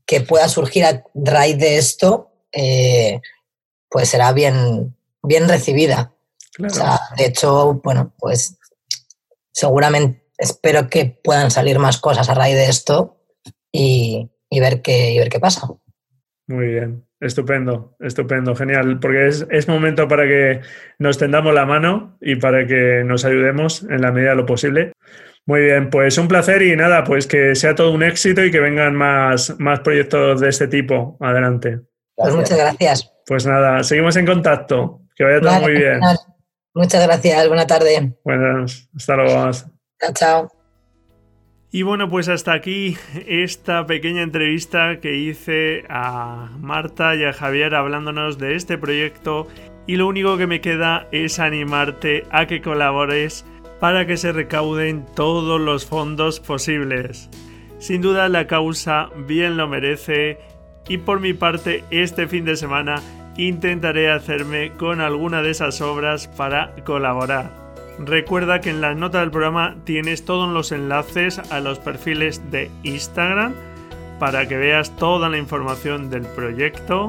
que 0.08 0.21
pueda 0.21 0.49
surgir 0.49 0.86
a 0.86 1.03
raíz 1.13 1.60
de 1.60 1.77
esto, 1.77 2.32
eh, 2.51 3.21
pues 3.88 4.10
será 4.10 4.34
bien, 4.34 4.97
bien 5.21 5.47
recibida. 5.47 6.12
de 6.58 7.25
hecho, 7.25 7.79
bueno, 7.84 8.13
pues 8.17 8.58
seguramente 9.51 10.25
espero 10.39 10.89
que 10.89 11.06
puedan 11.06 11.51
salir 11.51 11.77
más 11.77 11.99
cosas 11.99 12.27
a 12.29 12.34
raíz 12.34 12.56
de 12.56 12.65
esto 12.65 13.19
y, 13.71 14.27
ver, 14.49 14.82
qué, 14.82 15.19
ver 15.19 15.29
qué 15.29 15.39
pasa. 15.39 15.67
Muy 16.47 16.65
bien, 16.65 17.08
estupendo, 17.23 17.95
estupendo, 17.99 18.55
genial, 18.55 18.99
porque 18.99 19.27
es, 19.27 19.47
es, 19.49 19.67
momento 19.67 20.07
para 20.07 20.23
que 20.23 20.62
nos 20.99 21.17
tendamos 21.17 21.53
la 21.53 21.65
mano 21.65 22.17
y 22.21 22.36
para 22.36 22.67
que 22.67 23.03
nos 23.05 23.25
ayudemos 23.25 23.83
en 23.83 24.01
la 24.01 24.12
medida 24.12 24.31
de 24.31 24.36
lo 24.36 24.45
posible. 24.45 24.93
Muy 25.45 25.62
bien, 25.62 25.89
pues 25.89 26.17
un 26.17 26.27
placer 26.27 26.62
y 26.62 26.75
nada, 26.75 27.03
pues 27.03 27.27
que 27.27 27.55
sea 27.55 27.75
todo 27.75 27.91
un 27.91 28.03
éxito 28.03 28.43
y 28.43 28.51
que 28.51 28.59
vengan 28.59 28.95
más, 28.95 29.55
más 29.59 29.81
proyectos 29.81 30.39
de 30.39 30.49
este 30.49 30.67
tipo. 30.67 31.17
Adelante. 31.19 31.81
Pues 32.15 32.33
muchas 32.33 32.57
gracias. 32.57 33.12
Pues 33.25 33.45
nada, 33.45 33.83
seguimos 33.83 34.15
en 34.15 34.25
contacto. 34.25 35.01
Que 35.15 35.23
vaya 35.23 35.41
todo 35.41 35.62
muy 35.62 35.73
bien. 35.73 35.99
Muchas 36.73 37.05
gracias, 37.05 37.47
buena 37.47 37.67
tarde. 37.67 38.13
Buenas, 38.23 38.89
hasta 38.95 39.15
luego. 39.15 39.51
Chao, 39.99 40.13
chao. 40.13 40.62
Y 41.75 41.81
bueno, 41.81 42.07
pues 42.07 42.29
hasta 42.29 42.53
aquí 42.53 42.97
esta 43.25 43.88
pequeña 43.88 44.21
entrevista 44.21 44.99
que 44.99 45.15
hice 45.15 45.86
a 45.89 46.51
Marta 46.59 47.15
y 47.15 47.23
a 47.23 47.33
Javier 47.33 47.73
hablándonos 47.73 48.38
de 48.38 48.53
este 48.53 48.77
proyecto 48.77 49.47
y 49.88 49.95
lo 49.95 50.07
único 50.07 50.38
que 50.38 50.45
me 50.45 50.62
queda 50.62 51.07
es 51.12 51.39
animarte 51.39 52.25
a 52.29 52.45
que 52.45 52.62
colabores 52.62 53.43
para 53.79 54.05
que 54.05 54.17
se 54.17 54.31
recauden 54.31 55.03
todos 55.15 55.59
los 55.59 55.88
fondos 55.88 56.39
posibles. 56.39 57.31
Sin 57.79 58.03
duda 58.03 58.29
la 58.29 58.45
causa 58.45 59.09
bien 59.25 59.57
lo 59.57 59.67
merece 59.67 60.38
y 60.88 60.99
por 60.99 61.21
mi 61.21 61.33
parte 61.33 61.83
este 61.89 62.27
fin 62.27 62.45
de 62.45 62.55
semana 62.55 63.01
intentaré 63.36 64.12
hacerme 64.12 64.73
con 64.73 65.01
alguna 65.01 65.41
de 65.41 65.49
esas 65.49 65.81
obras 65.81 66.27
para 66.27 66.75
colaborar. 66.86 67.62
Recuerda 67.99 68.62
que 68.62 68.69
en 68.69 68.82
las 68.82 68.97
notas 68.97 69.21
del 69.21 69.32
programa 69.32 69.75
tienes 69.84 70.25
todos 70.25 70.49
los 70.49 70.71
enlaces 70.71 71.39
a 71.51 71.60
los 71.60 71.79
perfiles 71.79 72.51
de 72.51 72.71
Instagram 72.84 73.53
para 74.19 74.47
que 74.47 74.58
veas 74.58 74.95
toda 74.95 75.29
la 75.29 75.38
información 75.38 76.10
del 76.10 76.23
proyecto. 76.23 77.08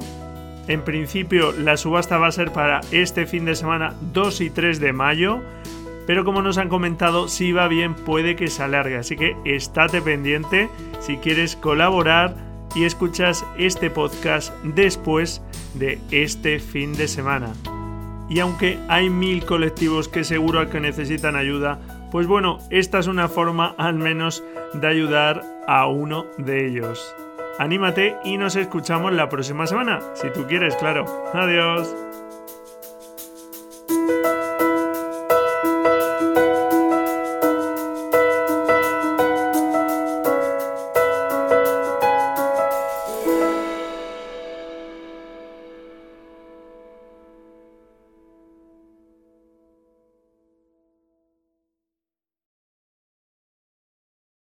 En 0.68 0.82
principio 0.82 1.52
la 1.52 1.76
subasta 1.76 2.18
va 2.18 2.28
a 2.28 2.32
ser 2.32 2.52
para 2.52 2.80
este 2.90 3.26
fin 3.26 3.44
de 3.44 3.54
semana 3.54 3.94
2 4.12 4.40
y 4.40 4.50
3 4.50 4.80
de 4.80 4.92
mayo 4.92 5.42
pero 6.06 6.24
como 6.24 6.42
nos 6.42 6.58
han 6.58 6.68
comentado, 6.68 7.28
si 7.28 7.52
va 7.52 7.68
bien 7.68 7.94
puede 7.94 8.36
que 8.36 8.48
se 8.48 8.62
alargue, 8.62 8.96
así 8.96 9.16
que 9.16 9.36
estate 9.44 10.02
pendiente 10.02 10.68
si 11.00 11.16
quieres 11.16 11.56
colaborar 11.56 12.34
y 12.74 12.84
escuchas 12.84 13.44
este 13.56 13.90
podcast 13.90 14.52
después 14.64 15.42
de 15.74 15.98
este 16.10 16.58
fin 16.58 16.92
de 16.94 17.08
semana. 17.08 17.52
Y 18.34 18.40
aunque 18.40 18.80
hay 18.88 19.10
mil 19.10 19.44
colectivos 19.44 20.08
que 20.08 20.24
seguro 20.24 20.68
que 20.68 20.80
necesitan 20.80 21.36
ayuda, 21.36 21.78
pues 22.10 22.26
bueno, 22.26 22.58
esta 22.68 22.98
es 22.98 23.06
una 23.06 23.28
forma 23.28 23.76
al 23.78 23.94
menos 23.94 24.42
de 24.72 24.88
ayudar 24.88 25.44
a 25.68 25.86
uno 25.86 26.26
de 26.36 26.66
ellos. 26.66 27.14
Anímate 27.60 28.16
y 28.24 28.36
nos 28.36 28.56
escuchamos 28.56 29.12
la 29.12 29.28
próxima 29.28 29.68
semana, 29.68 30.00
si 30.14 30.30
tú 30.30 30.48
quieres, 30.48 30.74
claro. 30.74 31.04
Adiós. 31.32 31.94